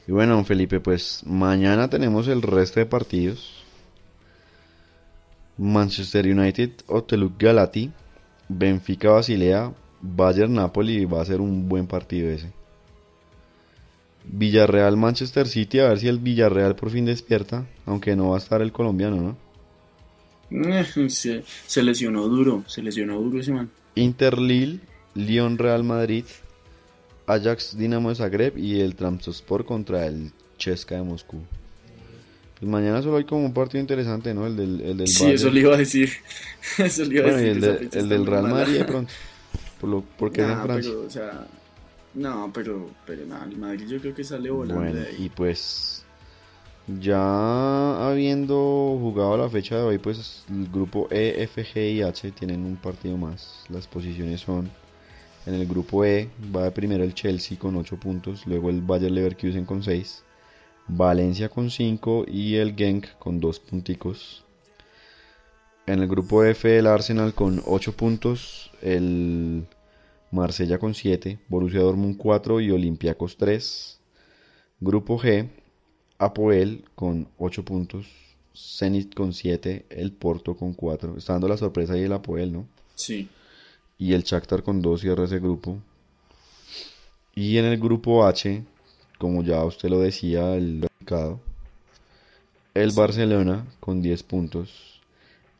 y 0.06 0.12
bueno, 0.12 0.34
don 0.34 0.44
Felipe, 0.44 0.80
pues 0.80 1.22
mañana 1.24 1.88
tenemos 1.88 2.28
el 2.28 2.42
resto 2.42 2.80
de 2.80 2.86
partidos. 2.86 3.62
Manchester 5.58 6.26
United, 6.26 6.70
Oteluk 6.86 7.38
Galati, 7.38 7.90
Benfica 8.48 9.10
Basilea, 9.10 9.72
Bayern 10.00 10.54
Napoli 10.54 11.04
va 11.04 11.22
a 11.22 11.24
ser 11.24 11.40
un 11.40 11.68
buen 11.68 11.86
partido 11.86 12.30
ese. 12.30 12.52
Villarreal 14.24 14.96
Manchester 14.96 15.46
City, 15.46 15.80
a 15.80 15.88
ver 15.88 15.98
si 15.98 16.08
el 16.08 16.18
Villarreal 16.18 16.74
por 16.74 16.90
fin 16.90 17.04
despierta, 17.04 17.66
aunque 17.86 18.16
no 18.16 18.30
va 18.30 18.36
a 18.36 18.38
estar 18.38 18.62
el 18.62 18.72
colombiano, 18.72 19.16
¿no? 19.16 19.36
Se, 21.08 21.44
se 21.66 21.82
lesionó 21.82 22.28
duro, 22.28 22.64
se 22.66 22.82
lesionó 22.82 23.20
duro 23.20 23.40
ese 23.40 23.52
man. 23.52 23.70
Inter 23.94 24.38
Lille, 24.38 24.80
Lyon 25.14 25.58
Real 25.58 25.82
Madrid, 25.82 26.24
Ajax 27.26 27.76
Dinamo 27.76 28.08
de 28.10 28.14
Zagreb 28.16 28.58
y 28.58 28.80
el 28.80 28.94
Trabzonspor 28.94 29.64
contra 29.64 30.06
el 30.06 30.32
Chesca 30.58 30.96
de 30.96 31.02
Moscú. 31.02 31.38
Pues 32.58 32.70
mañana 32.70 33.02
solo 33.02 33.16
hay 33.16 33.24
como 33.24 33.44
un 33.44 33.52
partido 33.54 33.80
interesante, 33.80 34.32
¿no? 34.34 34.46
El 34.46 34.56
del, 34.56 34.80
el 34.80 34.96
del 34.98 35.08
Sí, 35.08 35.24
Bayern. 35.24 35.34
eso 35.34 35.50
le 35.50 35.60
iba 35.60 35.74
a 35.74 35.78
decir. 35.78 36.10
Eso 36.78 37.04
le 37.04 37.14
iba 37.16 37.28
a 37.28 37.32
Bueno, 37.32 37.42
y 37.42 37.54
decir. 37.54 37.64
el, 37.70 37.90
de- 37.90 37.98
el 37.98 38.08
del 38.08 38.26
Real. 38.26 38.42
Madrid 38.48 38.78
de 38.78 38.84
pronto. 38.92 39.12
Por 39.80 39.90
lo, 39.90 40.04
porque 40.16 40.42
es 40.42 40.46
en 40.48 40.54
Nah, 40.54 40.62
Francia. 40.62 40.92
pero, 40.92 41.06
o 41.06 41.10
sea, 41.10 41.46
no, 42.14 42.50
pero, 42.54 42.90
pero 43.04 43.26
nada, 43.26 43.46
el 43.50 43.56
Madrid 43.56 43.86
yo 43.88 43.98
creo 44.00 44.14
que 44.14 44.22
sale 44.22 44.48
volando 44.50 44.80
Bueno, 44.82 45.00
de 45.00 45.06
ahí. 45.08 45.24
y 45.24 45.28
pues 45.28 46.04
ya 47.00 48.08
habiendo 48.08 48.54
jugado 49.00 49.36
la 49.36 49.48
fecha 49.48 49.76
de 49.76 49.82
hoy, 49.82 49.98
pues 49.98 50.44
el 50.50 50.68
grupo 50.68 51.08
E, 51.10 51.42
F, 51.42 51.64
G 51.64 51.94
y 51.94 52.02
H 52.02 52.30
tienen 52.32 52.64
un 52.64 52.76
partido 52.76 53.16
más. 53.16 53.64
Las 53.68 53.86
posiciones 53.86 54.40
son 54.40 54.70
en 55.46 55.54
el 55.54 55.66
grupo 55.66 56.04
E 56.04 56.28
va 56.54 56.70
primero 56.70 57.04
el 57.04 57.14
Chelsea 57.14 57.58
con 57.58 57.76
8 57.76 57.98
puntos, 57.98 58.46
luego 58.46 58.70
el 58.70 58.80
Bayer 58.80 59.10
Leverkusen 59.10 59.64
con 59.64 59.82
6, 59.82 60.24
Valencia 60.88 61.48
con 61.48 61.70
5 61.70 62.26
y 62.28 62.56
el 62.56 62.74
Genk 62.74 63.18
con 63.18 63.40
2 63.40 63.60
punticos. 63.60 64.44
En 65.86 66.00
el 66.00 66.08
grupo 66.08 66.44
F 66.44 66.78
el 66.78 66.86
Arsenal 66.86 67.34
con 67.34 67.62
8 67.66 67.92
puntos, 67.96 68.70
el 68.82 69.66
Marsella 70.30 70.78
con 70.78 70.94
7, 70.94 71.38
Borussia 71.48 71.80
Dortmund 71.80 72.16
4 72.16 72.60
y 72.60 72.70
Olympiacos 72.70 73.36
3. 73.36 74.00
Grupo 74.80 75.18
G, 75.18 75.48
Apoel 76.18 76.84
con 76.94 77.28
8 77.38 77.64
puntos, 77.64 78.06
Zenit 78.54 79.14
con 79.14 79.32
7, 79.32 79.86
el 79.90 80.12
Porto 80.12 80.56
con 80.56 80.72
4. 80.72 81.16
Está 81.18 81.34
dando 81.34 81.48
la 81.48 81.56
sorpresa 81.56 81.92
ahí 81.94 82.02
el 82.02 82.12
Apoel, 82.12 82.52
¿no? 82.52 82.66
Sí. 82.94 83.28
Y 83.98 84.14
el 84.14 84.22
Shakhtar 84.22 84.62
con 84.62 84.82
2 84.82 85.00
cierra 85.00 85.24
ese 85.24 85.38
grupo. 85.38 85.78
Y 87.34 87.58
en 87.58 87.66
el 87.66 87.78
grupo 87.78 88.26
H, 88.26 88.64
como 89.18 89.42
ya 89.42 89.64
usted 89.64 89.88
lo 89.88 90.00
decía, 90.00 90.54
el 90.54 90.88
el 92.74 92.90
Barcelona 92.92 93.66
con 93.80 94.02
10 94.02 94.22
puntos. 94.22 95.00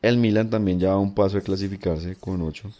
El 0.01 0.17
Milan 0.17 0.49
también 0.49 0.79
ya 0.79 0.93
a 0.93 0.97
un 0.97 1.13
paso 1.13 1.37
de 1.37 1.43
clasificarse 1.43 2.15
con 2.15 2.41
8. 2.41 2.71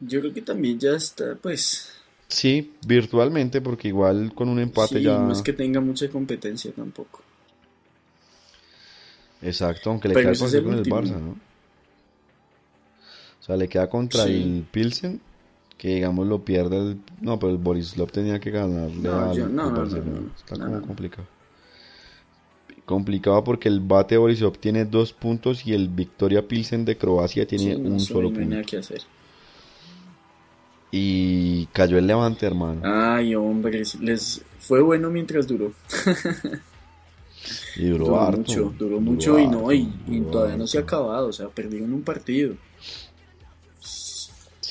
Yo 0.00 0.20
creo 0.20 0.32
que 0.32 0.42
también 0.42 0.78
ya 0.78 0.92
está, 0.92 1.34
pues. 1.34 1.92
Sí, 2.28 2.72
virtualmente, 2.86 3.60
porque 3.60 3.88
igual 3.88 4.32
con 4.34 4.48
un 4.48 4.60
empate 4.60 4.98
sí, 4.98 5.02
ya... 5.02 5.18
no 5.18 5.32
es 5.32 5.42
que 5.42 5.52
tenga 5.52 5.80
mucha 5.80 6.08
competencia 6.08 6.70
tampoco. 6.72 7.22
Exacto, 9.42 9.90
aunque 9.90 10.08
le 10.08 10.14
Pero 10.14 10.32
queda 10.32 10.46
el 10.46 10.64
con 10.64 10.74
el. 10.74 10.84
Barça, 10.84 11.18
¿no? 11.18 11.49
Sea, 13.50 13.56
le 13.56 13.68
queda 13.68 13.88
contra 13.90 14.24
Sí. 14.24 14.32
el 14.42 14.64
Pilsen, 14.70 15.20
que 15.76 15.94
digamos 15.96 16.26
lo 16.26 16.44
pierde 16.44 16.76
el... 16.78 16.98
No, 17.20 17.38
pero 17.38 17.50
el 17.52 17.58
Borislav 17.58 18.10
tenía 18.12 18.38
que 18.38 18.50
ganarle 18.50 18.96
No, 19.02 19.34
no, 19.34 19.48
no, 19.48 19.70
no, 19.86 20.30
Está 20.36 20.56
como 20.56 20.82
complicado. 20.82 21.26
Complicado 22.84 23.44
porque 23.44 23.68
el 23.68 23.80
Bate 23.80 24.16
Borisov 24.16 24.58
tiene 24.58 24.84
dos 24.84 25.12
puntos 25.12 25.64
y 25.66 25.72
el 25.74 25.88
Victoria 25.88 26.46
Pilsen 26.46 26.84
de 26.84 26.96
Croacia 26.96 27.46
tiene 27.46 27.74
Sí, 27.76 27.80
un 27.80 28.00
solo 28.00 28.30
nada 28.30 28.40
punto. 28.44 28.66
que 28.68 28.76
hacer. 28.78 29.02
Y 30.92 31.66
cayó 31.66 31.98
el 31.98 32.06
Levante, 32.08 32.46
hermano. 32.46 32.80
Ay, 32.84 33.34
hombre, 33.36 33.82
les 34.00 34.42
fue 34.58 34.82
bueno 34.82 35.08
mientras 35.08 35.46
duró. 35.46 35.72
y 37.76 37.86
duró, 37.86 38.04
Duró 38.06 38.20
harto. 38.20 38.38
mucho, 38.38 38.74
duró 38.76 39.00
mucho 39.00 39.38
y 39.38 39.46
no, 39.46 39.72
y, 39.72 39.86
todavía 40.32 40.56
no 40.56 40.66
se 40.66 40.78
ha 40.78 40.80
acabado, 40.80 41.28
o 41.28 41.32
sea, 41.32 41.48
perdieron 41.48 41.92
un 41.92 42.02
partido. 42.02 42.54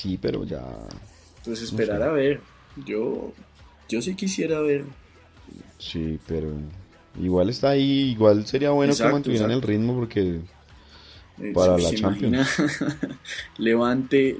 Sí, 0.00 0.18
pero 0.20 0.44
ya... 0.44 0.62
Pues 1.44 1.60
esperar 1.62 1.98
sé. 1.98 2.04
a 2.04 2.12
ver. 2.12 2.40
Yo, 2.86 3.32
yo 3.88 4.00
sí 4.00 4.14
quisiera 4.14 4.60
ver. 4.60 4.84
Sí, 5.78 6.18
pero 6.26 6.52
igual 7.20 7.50
está 7.50 7.70
ahí, 7.70 8.10
igual 8.12 8.46
sería 8.46 8.70
bueno 8.70 8.92
Exacto, 8.92 9.08
que 9.08 9.12
mantuvieran 9.14 9.50
exacto. 9.50 9.66
el 9.72 9.78
ritmo 9.78 9.94
porque 9.96 10.40
Eh, 11.42 11.52
Para 11.54 11.76
¿se 11.78 11.92
la 11.94 11.98
imagina? 11.98 12.46
Levante, 13.58 14.36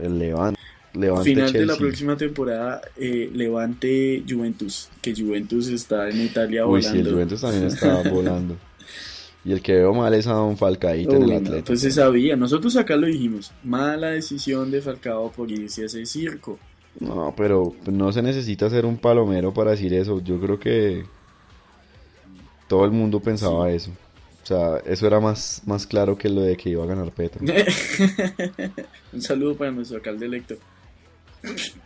El 0.00 0.18
Levante. 0.18 0.60
Levante 0.94 1.24
final 1.30 1.52
de 1.52 1.64
la 1.66 1.76
próxima 1.76 2.16
temporada, 2.18 2.82
eh, 2.96 3.30
Levante 3.32 4.22
Juventus, 4.28 4.90
que 5.00 5.14
Juventus 5.14 5.68
está 5.68 6.10
en 6.10 6.20
Italia 6.20 6.66
Uy, 6.66 6.82
sí, 6.82 6.88
volando. 6.88 7.08
el 7.08 7.14
Juventus 7.14 7.40
también 7.40 7.64
está 7.64 8.02
volando. 8.10 8.56
Y 9.44 9.52
el 9.52 9.60
que 9.60 9.72
veo 9.74 9.92
mal 9.92 10.14
es 10.14 10.26
a 10.28 10.34
Don 10.34 10.56
Falcaíto 10.56 11.16
en 11.16 11.22
el 11.24 11.32
Atlético. 11.32 11.66
pues 11.66 11.80
se 11.80 11.90
sabía, 11.90 12.36
nosotros 12.36 12.76
acá 12.76 12.94
lo 12.96 13.08
dijimos, 13.08 13.52
mala 13.64 14.08
decisión 14.10 14.70
de 14.70 14.80
Falcao 14.80 15.32
por 15.32 15.50
irse 15.50 15.82
a 15.82 15.86
ese 15.86 16.06
circo. 16.06 16.58
No, 17.00 17.34
pero 17.36 17.74
no 17.90 18.12
se 18.12 18.22
necesita 18.22 18.68
ser 18.70 18.86
un 18.86 18.98
palomero 18.98 19.52
para 19.52 19.72
decir 19.72 19.92
eso. 19.94 20.20
Yo 20.22 20.38
creo 20.38 20.60
que 20.60 21.04
todo 22.68 22.84
el 22.84 22.90
mundo 22.90 23.18
pensaba 23.20 23.70
eso. 23.70 23.90
O 24.42 24.46
sea, 24.46 24.78
eso 24.84 25.06
era 25.06 25.18
más, 25.20 25.62
más 25.66 25.86
claro 25.86 26.16
que 26.18 26.28
lo 26.28 26.42
de 26.42 26.56
que 26.56 26.70
iba 26.70 26.82
a 26.84 26.86
ganar 26.86 27.10
Petro. 27.12 27.40
Un 29.12 29.22
saludo 29.22 29.56
para 29.56 29.70
nuestro 29.70 29.96
alcalde 29.96 30.26
electo. 30.26 30.56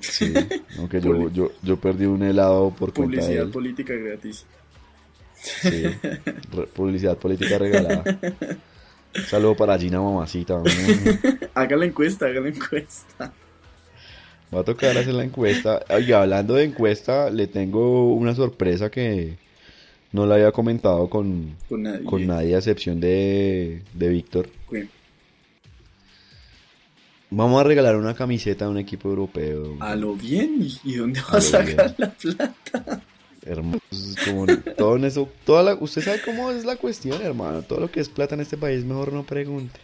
Sí, 0.00 0.32
aunque 0.78 1.00
yo, 1.00 1.30
yo, 1.30 1.50
yo 1.62 1.76
perdí 1.78 2.04
un 2.04 2.22
helado 2.22 2.70
por 2.78 2.92
cuenta 2.92 3.16
de 3.16 3.22
Publicidad 3.22 3.44
él. 3.46 3.50
política 3.50 3.94
gratis. 3.94 4.44
Sí, 5.42 5.84
publicidad 6.74 7.16
política 7.18 7.58
regalada. 7.58 8.02
Un 9.16 9.22
saludo 9.24 9.54
para 9.56 9.78
Gina 9.78 10.00
Mamacita. 10.00 10.60
Haga 11.54 11.76
la 11.76 11.84
encuesta, 11.86 12.26
haga 12.26 12.40
la 12.40 12.48
encuesta. 12.48 13.32
Va 14.54 14.60
a 14.60 14.64
tocar 14.64 14.96
hacer 14.96 15.14
la 15.14 15.24
encuesta. 15.24 15.82
Y 16.06 16.12
hablando 16.12 16.54
de 16.54 16.64
encuesta, 16.64 17.30
le 17.30 17.46
tengo 17.46 18.14
una 18.14 18.34
sorpresa 18.34 18.90
que 18.90 19.38
no 20.12 20.26
la 20.26 20.36
había 20.36 20.52
comentado 20.52 21.08
con, 21.10 21.56
Con 21.68 21.82
nadie. 21.82 22.04
con 22.04 22.26
nadie 22.26 22.54
a 22.54 22.58
excepción 22.58 23.00
de, 23.00 23.82
de 23.94 24.08
Víctor. 24.08 24.48
Vamos 27.28 27.60
a 27.60 27.64
regalar 27.64 27.96
una 27.96 28.14
camiseta 28.14 28.66
a 28.66 28.68
un 28.68 28.78
equipo 28.78 29.08
europeo. 29.08 29.76
A 29.80 29.96
lo 29.96 30.14
bien, 30.14 30.58
¿y, 30.84 30.94
dónde 30.94 31.20
va 31.20 31.38
A 31.38 31.40
sacar 31.40 31.94
bien. 31.94 31.94
la 31.98 32.10
plata? 32.12 33.02
Hermano, 33.46 33.78
es 33.90 34.16
como 34.24 34.46
todo 34.76 34.96
en 34.96 35.04
eso, 35.04 35.28
toda 35.44 35.62
la, 35.62 35.74
usted 35.74 36.02
sabe 36.02 36.20
cómo 36.24 36.50
es 36.50 36.64
la 36.64 36.76
cuestión, 36.76 37.22
hermano. 37.22 37.62
Todo 37.62 37.80
lo 37.80 37.90
que 37.90 38.00
es 38.00 38.08
plata 38.08 38.34
en 38.34 38.40
este 38.40 38.56
país, 38.56 38.84
mejor 38.84 39.12
no 39.12 39.24
pregunte. 39.24 39.78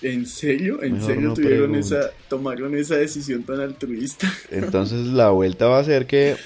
¿En 0.00 0.26
serio? 0.26 0.82
¿En 0.82 0.94
Mejor 0.94 1.06
serio 1.06 1.28
no 1.28 1.34
tuvieron 1.34 1.74
esa, 1.76 2.10
tomaron 2.28 2.74
esa 2.74 2.96
decisión 2.96 3.44
tan 3.44 3.60
altruista? 3.60 4.32
Entonces 4.50 5.06
la 5.06 5.30
vuelta 5.30 5.66
va 5.68 5.78
a 5.78 5.84
ser 5.84 6.06
que 6.06 6.36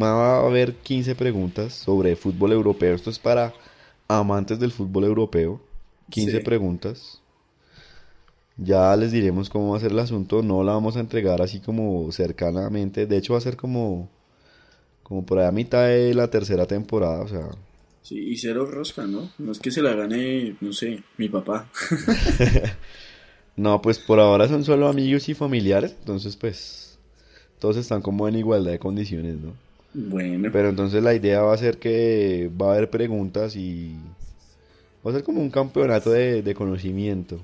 va 0.00 0.38
a 0.40 0.46
haber 0.46 0.74
15 0.74 1.14
preguntas 1.14 1.72
sobre 1.72 2.16
fútbol 2.16 2.52
europeo. 2.52 2.94
Esto 2.94 3.10
es 3.10 3.18
para 3.18 3.54
amantes 4.08 4.58
del 4.58 4.72
fútbol 4.72 5.04
europeo. 5.04 5.60
15 6.10 6.38
Sí. 6.38 6.42
preguntas. 6.42 7.20
Ya 8.56 8.94
les 8.96 9.10
diremos 9.12 9.50
cómo 9.50 9.70
va 9.72 9.78
a 9.78 9.80
ser 9.80 9.92
el 9.92 9.98
asunto. 9.98 10.42
No 10.42 10.62
la 10.62 10.72
vamos 10.72 10.96
a 10.96 11.00
entregar 11.00 11.42
así 11.42 11.60
como 11.60 12.10
cercanamente. 12.12 13.06
De 13.06 13.16
hecho 13.16 13.32
va 13.32 13.38
a 13.38 13.42
ser 13.42 13.56
como 13.56 14.08
como 15.04 15.24
por 15.24 15.38
ahí 15.38 15.46
a 15.46 15.52
mitad 15.52 15.86
de 15.86 16.12
la 16.14 16.28
tercera 16.28 16.66
temporada, 16.66 17.22
o 17.22 17.28
sea, 17.28 17.48
Sí, 18.02 18.18
y 18.18 18.36
cero 18.36 18.66
rosca, 18.66 19.06
¿no? 19.06 19.30
No 19.38 19.52
es 19.52 19.58
que 19.58 19.70
se 19.70 19.80
la 19.80 19.94
gane, 19.94 20.56
no 20.60 20.74
sé, 20.74 21.02
mi 21.16 21.30
papá. 21.30 21.70
No, 23.56 23.80
pues 23.80 23.98
por 24.00 24.18
ahora 24.18 24.48
son 24.48 24.64
solo 24.64 24.88
amigos 24.88 25.28
y 25.28 25.34
familiares, 25.34 25.94
entonces 26.00 26.36
pues 26.36 26.98
todos 27.60 27.76
están 27.76 28.02
como 28.02 28.26
en 28.26 28.34
igualdad 28.34 28.72
de 28.72 28.78
condiciones, 28.80 29.36
¿no? 29.36 29.52
Bueno, 29.94 30.50
Pero 30.52 30.70
entonces 30.70 31.02
la 31.04 31.14
idea 31.14 31.40
va 31.42 31.54
a 31.54 31.58
ser 31.58 31.78
que 31.78 32.50
va 32.60 32.70
a 32.70 32.72
haber 32.74 32.90
preguntas 32.90 33.54
y 33.54 33.94
va 35.06 35.12
a 35.12 35.14
ser 35.14 35.22
como 35.22 35.40
un 35.40 35.50
campeonato 35.50 36.10
de, 36.10 36.42
de 36.42 36.54
conocimiento. 36.54 37.38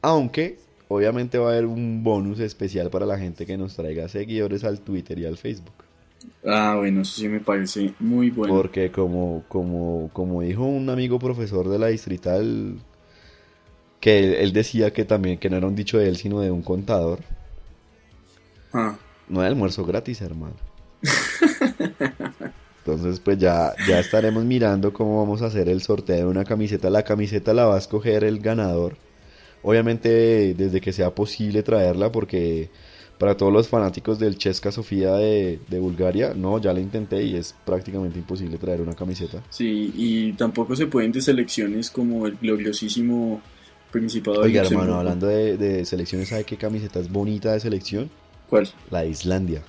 Aunque 0.00 0.58
obviamente 0.88 1.38
va 1.38 1.50
a 1.50 1.52
haber 1.52 1.66
un 1.66 2.02
bonus 2.02 2.40
especial 2.40 2.90
para 2.90 3.06
la 3.06 3.18
gente 3.18 3.46
que 3.46 3.56
nos 3.56 3.76
traiga 3.76 4.08
seguidores 4.08 4.64
al 4.64 4.80
Twitter 4.80 5.16
y 5.20 5.26
al 5.26 5.38
Facebook. 5.38 5.81
Ah, 6.46 6.76
bueno, 6.78 7.02
eso 7.02 7.20
sí 7.20 7.28
me 7.28 7.40
parece 7.40 7.94
muy 8.00 8.30
bueno. 8.30 8.54
Porque 8.54 8.90
como, 8.90 9.44
como, 9.48 10.10
como 10.12 10.42
dijo 10.42 10.64
un 10.64 10.88
amigo 10.90 11.18
profesor 11.18 11.68
de 11.68 11.78
la 11.78 11.88
distrital, 11.88 12.78
que 14.00 14.18
él, 14.18 14.34
él 14.34 14.52
decía 14.52 14.92
que 14.92 15.04
también, 15.04 15.38
que 15.38 15.50
no 15.50 15.56
era 15.56 15.66
un 15.66 15.74
dicho 15.76 15.98
de 15.98 16.08
él, 16.08 16.16
sino 16.16 16.40
de 16.40 16.50
un 16.50 16.62
contador, 16.62 17.20
Ah, 18.72 18.96
no 19.28 19.40
hay 19.40 19.48
almuerzo 19.48 19.84
gratis, 19.84 20.22
hermano. 20.22 20.54
Entonces, 22.78 23.20
pues 23.20 23.38
ya, 23.38 23.74
ya 23.86 24.00
estaremos 24.00 24.44
mirando 24.44 24.92
cómo 24.92 25.18
vamos 25.18 25.42
a 25.42 25.46
hacer 25.46 25.68
el 25.68 25.82
sorteo 25.82 26.16
de 26.16 26.24
una 26.24 26.44
camiseta. 26.44 26.90
La 26.90 27.04
camiseta 27.04 27.52
la 27.54 27.66
va 27.66 27.76
a 27.76 27.78
escoger 27.78 28.24
el 28.24 28.40
ganador. 28.40 28.96
Obviamente, 29.62 30.54
desde 30.54 30.80
que 30.80 30.92
sea 30.92 31.14
posible 31.14 31.62
traerla, 31.62 32.10
porque 32.10 32.70
para 33.18 33.36
todos 33.36 33.52
los 33.52 33.68
fanáticos 33.68 34.18
del 34.18 34.36
Chesca 34.36 34.72
Sofía 34.72 35.12
de, 35.14 35.60
de 35.68 35.78
Bulgaria, 35.78 36.32
no, 36.34 36.58
ya 36.60 36.72
lo 36.72 36.80
intenté 36.80 37.22
y 37.22 37.36
es 37.36 37.54
prácticamente 37.64 38.18
imposible 38.18 38.58
traer 38.58 38.80
una 38.80 38.94
camiseta. 38.94 39.42
sí, 39.50 39.92
y 39.96 40.32
tampoco 40.32 40.74
se 40.76 40.86
pueden 40.86 41.12
de 41.12 41.20
selecciones 41.22 41.90
como 41.90 42.26
el 42.26 42.36
gloriosísimo 42.36 43.40
Principado 43.92 44.40
de 44.40 44.46
Oiga, 44.46 44.62
hermano, 44.62 44.94
hablando 44.94 45.26
de, 45.26 45.58
de 45.58 45.84
selecciones, 45.84 46.30
¿sabe 46.30 46.44
qué 46.44 46.56
camiseta 46.56 46.98
es 46.98 47.10
bonita 47.12 47.52
de 47.52 47.60
selección? 47.60 48.10
¿Cuál? 48.48 48.66
La 48.90 49.02
de 49.02 49.10
Islandia. 49.10 49.62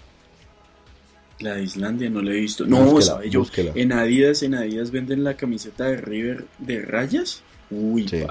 La 1.39 1.55
de 1.55 1.63
Islandia, 1.63 2.09
no 2.09 2.21
la 2.21 2.31
he 2.31 2.35
visto. 2.35 2.65
No, 2.65 2.85
Búsquela, 2.85 3.01
¿sabe 3.01 3.29
yo? 3.29 3.39
búsquela. 3.41 3.71
En 3.75 3.91
Adidas, 3.91 4.41
en 4.43 4.55
Adidas 4.55 4.91
venden 4.91 5.23
la 5.25 5.35
camiseta 5.35 5.85
de 5.87 5.97
River 5.97 6.45
de 6.59 6.81
rayas. 6.83 7.43
Uy, 7.69 8.07
Sí. 8.07 8.23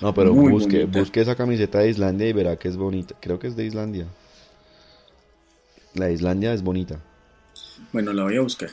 No, 0.00 0.12
pero 0.14 0.32
busque, 0.34 0.78
bonita. 0.80 0.98
busque 0.98 1.20
esa 1.20 1.36
camiseta 1.36 1.78
de 1.80 1.90
Islandia 1.90 2.28
y 2.28 2.32
verá 2.32 2.56
que 2.56 2.68
es 2.68 2.76
bonita. 2.76 3.14
Creo 3.20 3.38
que 3.38 3.46
es 3.46 3.54
de 3.54 3.64
Islandia. 3.64 4.06
La 5.94 6.06
de 6.06 6.14
Islandia 6.14 6.52
es 6.52 6.62
bonita. 6.62 7.00
Bueno, 7.92 8.12
la 8.12 8.24
voy 8.24 8.36
a 8.36 8.40
buscar. 8.40 8.70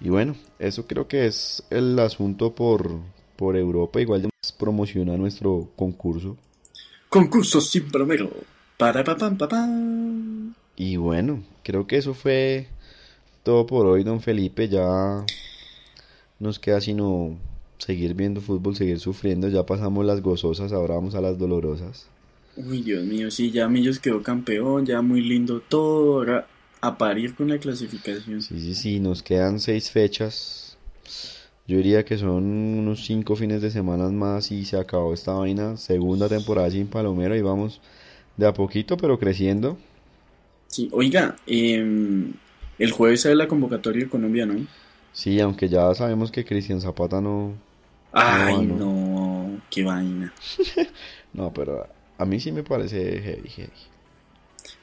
Y 0.00 0.10
bueno, 0.10 0.36
eso 0.58 0.86
creo 0.86 1.08
que 1.08 1.26
es 1.26 1.64
el 1.70 1.98
asunto 1.98 2.54
por, 2.54 3.00
por 3.36 3.56
Europa. 3.56 4.00
Igual 4.00 4.22
ya 4.22 4.28
promociona 4.58 5.16
nuestro 5.16 5.68
concurso. 5.76 6.36
Concurso 7.08 7.60
sin 7.60 7.90
promedio. 7.90 8.30
Para 8.76 9.02
pa 9.02 9.16
pam 9.16 9.36
pa 9.36 9.48
pam. 9.48 10.54
Y 10.76 10.96
bueno, 10.96 11.42
creo 11.64 11.86
que 11.86 11.96
eso 11.96 12.14
fue 12.14 12.68
todo 13.42 13.66
por 13.66 13.86
hoy, 13.86 14.04
don 14.04 14.20
Felipe. 14.20 14.68
Ya 14.68 15.24
nos 16.38 16.58
queda 16.58 16.80
sino 16.80 17.36
seguir 17.78 18.14
viendo 18.14 18.40
fútbol, 18.40 18.76
seguir 18.76 19.00
sufriendo. 19.00 19.48
Ya 19.48 19.66
pasamos 19.66 20.04
las 20.04 20.20
gozosas, 20.20 20.72
ahora 20.72 20.94
vamos 20.94 21.14
a 21.14 21.20
las 21.20 21.38
dolorosas. 21.38 22.06
Uy, 22.66 22.82
Dios 22.82 23.04
mío, 23.04 23.30
sí, 23.30 23.50
ya 23.52 23.68
Millos 23.68 24.00
quedó 24.00 24.22
campeón, 24.22 24.84
ya 24.84 25.00
muy 25.00 25.20
lindo 25.20 25.60
todo. 25.60 26.16
Ahora 26.16 26.46
a 26.80 26.96
parir 26.98 27.34
con 27.34 27.48
la 27.48 27.58
clasificación. 27.58 28.42
Sí, 28.42 28.60
sí, 28.60 28.74
sí, 28.74 29.00
nos 29.00 29.22
quedan 29.22 29.60
seis 29.60 29.90
fechas. 29.90 30.76
Yo 31.66 31.76
diría 31.76 32.04
que 32.04 32.16
son 32.16 32.44
unos 32.44 33.04
cinco 33.04 33.36
fines 33.36 33.60
de 33.60 33.70
semana 33.70 34.08
más 34.08 34.50
y 34.50 34.64
se 34.64 34.78
acabó 34.78 35.12
esta 35.12 35.32
vaina. 35.34 35.76
Segunda 35.76 36.28
temporada 36.28 36.70
sin 36.70 36.86
Palomero 36.86 37.36
y 37.36 37.42
vamos 37.42 37.80
de 38.36 38.46
a 38.46 38.54
poquito, 38.54 38.96
pero 38.96 39.18
creciendo. 39.18 39.76
Sí, 40.66 40.88
oiga, 40.92 41.36
em, 41.46 42.32
el 42.78 42.90
jueves 42.92 43.22
sale 43.22 43.34
la 43.34 43.48
convocatoria 43.48 44.04
de 44.04 44.10
Colombia, 44.10 44.46
¿no? 44.46 44.66
Sí, 45.12 45.40
aunque 45.40 45.68
ya 45.68 45.94
sabemos 45.94 46.30
que 46.30 46.44
Cristian 46.44 46.80
Zapata 46.80 47.20
no... 47.20 47.54
Ay, 48.12 48.66
No, 48.66 48.76
no, 48.76 49.60
qué 49.70 49.84
vaina. 49.84 50.32
No, 51.34 51.52
pero 51.52 51.86
a 52.18 52.24
mí 52.24 52.40
sí 52.40 52.52
me 52.52 52.64
parece 52.64 53.20
heavy, 53.22 53.48
heavy. 53.48 53.70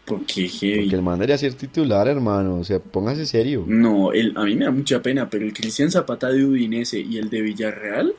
¿Por 0.06 0.26
qué 0.26 0.48
heavy? 0.48 0.84
Porque 0.84 0.96
el 0.96 1.02
man 1.02 1.16
debería 1.16 1.38
ser 1.38 1.54
titular, 1.56 2.08
hermano. 2.08 2.60
O 2.60 2.64
sea, 2.64 2.80
póngase 2.80 3.26
serio. 3.26 3.66
No, 3.68 4.14
el, 4.14 4.38
a 4.38 4.44
mí 4.46 4.56
me 4.56 4.66
da 4.66 4.72
mucha 4.72 5.02
pena, 5.02 5.30
pero 5.30 5.46
el 5.46 5.54
Cristian 5.54 5.92
Zapata 5.92 6.30
de 6.30 6.46
Udinese 6.46 7.00
y 7.00 7.18
el 7.18 7.30
de 7.30 7.42
Villarreal, 7.42 8.14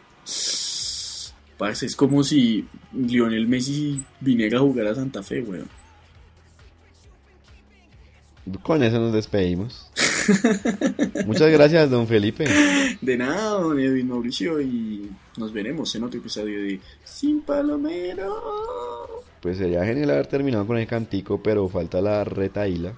parce, 1.56 1.86
es 1.86 1.96
como 1.96 2.22
si 2.22 2.66
Lionel 2.92 3.48
Messi 3.48 4.02
viniera 4.20 4.58
a 4.58 4.60
jugar 4.60 4.88
a 4.88 4.94
Santa 4.94 5.22
Fe, 5.22 5.40
weón. 5.40 5.68
Con 8.62 8.82
eso 8.82 9.00
nos 9.00 9.12
despedimos. 9.12 9.90
Muchas 11.26 11.50
gracias, 11.50 11.90
don 11.90 12.06
Felipe. 12.06 12.46
De 13.00 13.16
nada, 13.16 13.60
don 13.60 13.78
Edwin 13.78 14.08
Mauricio, 14.08 14.60
y 14.60 15.10
nos 15.36 15.52
veremos 15.52 15.94
en 15.94 16.04
otro 16.04 16.18
episodio 16.20 16.62
de 16.62 16.80
Sin 17.04 17.42
Palomero. 17.42 19.24
Pues 19.40 19.58
sería 19.58 19.84
genial 19.84 20.10
haber 20.10 20.26
terminado 20.26 20.66
con 20.66 20.78
el 20.78 20.86
cantico, 20.86 21.42
pero 21.42 21.68
falta 21.68 22.00
la 22.00 22.24
retaíla. 22.24 22.94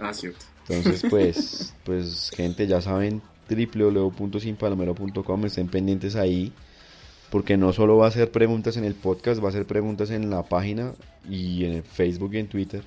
Ah, 0.00 0.12
cierto. 0.12 0.46
Entonces, 0.68 1.04
pues, 1.10 1.74
pues 1.84 2.30
gente, 2.34 2.66
ya 2.66 2.80
saben, 2.80 3.22
www.sinpalomero.com, 3.48 5.44
estén 5.44 5.68
pendientes 5.68 6.16
ahí, 6.16 6.52
porque 7.30 7.56
no 7.56 7.72
solo 7.72 7.96
va 7.96 8.08
a 8.08 8.10
ser 8.10 8.30
preguntas 8.30 8.76
en 8.76 8.84
el 8.84 8.94
podcast, 8.94 9.42
va 9.42 9.48
a 9.48 9.52
ser 9.52 9.66
preguntas 9.66 10.10
en 10.10 10.30
la 10.30 10.42
página 10.44 10.92
y 11.28 11.64
en 11.64 11.72
el 11.72 11.82
Facebook 11.82 12.34
y 12.34 12.38
en 12.38 12.48
Twitter. 12.48 12.82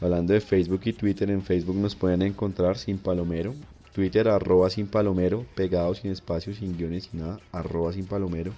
Hablando 0.00 0.32
de 0.32 0.40
Facebook 0.40 0.82
y 0.84 0.92
Twitter, 0.92 1.30
en 1.30 1.42
Facebook 1.42 1.76
nos 1.76 1.96
pueden 1.96 2.22
encontrar 2.22 2.78
Sin 2.78 2.98
Palomero, 2.98 3.54
Twitter 3.98 4.28
arroba 4.28 4.70
sin 4.70 4.86
palomero, 4.86 5.44
pegado 5.56 5.92
sin 5.92 6.12
espacio, 6.12 6.54
sin 6.54 6.76
guiones, 6.76 7.08
sin 7.10 7.18
nada, 7.18 7.40
arroba 7.50 7.92
sin 7.92 8.06
palomero. 8.06 8.52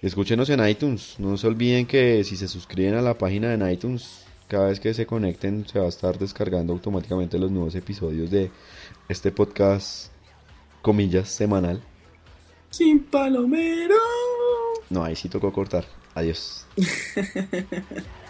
Escúchenos 0.00 0.48
en 0.48 0.66
iTunes. 0.66 1.16
No 1.18 1.36
se 1.36 1.46
olviden 1.46 1.84
que 1.86 2.24
si 2.24 2.38
se 2.38 2.48
suscriben 2.48 2.94
a 2.94 3.02
la 3.02 3.18
página 3.18 3.52
en 3.52 3.70
iTunes, 3.70 4.24
cada 4.48 4.68
vez 4.68 4.80
que 4.80 4.94
se 4.94 5.04
conecten 5.04 5.68
se 5.68 5.78
va 5.78 5.84
a 5.84 5.90
estar 5.90 6.18
descargando 6.18 6.72
automáticamente 6.72 7.38
los 7.38 7.50
nuevos 7.50 7.74
episodios 7.74 8.30
de 8.30 8.50
este 9.10 9.30
podcast, 9.30 10.10
comillas, 10.80 11.28
semanal. 11.28 11.82
Sin 12.70 13.00
palomero. 13.00 13.96
No, 14.88 15.04
ahí 15.04 15.16
sí 15.16 15.28
tocó 15.28 15.52
cortar. 15.52 15.84
Adiós. 16.14 16.64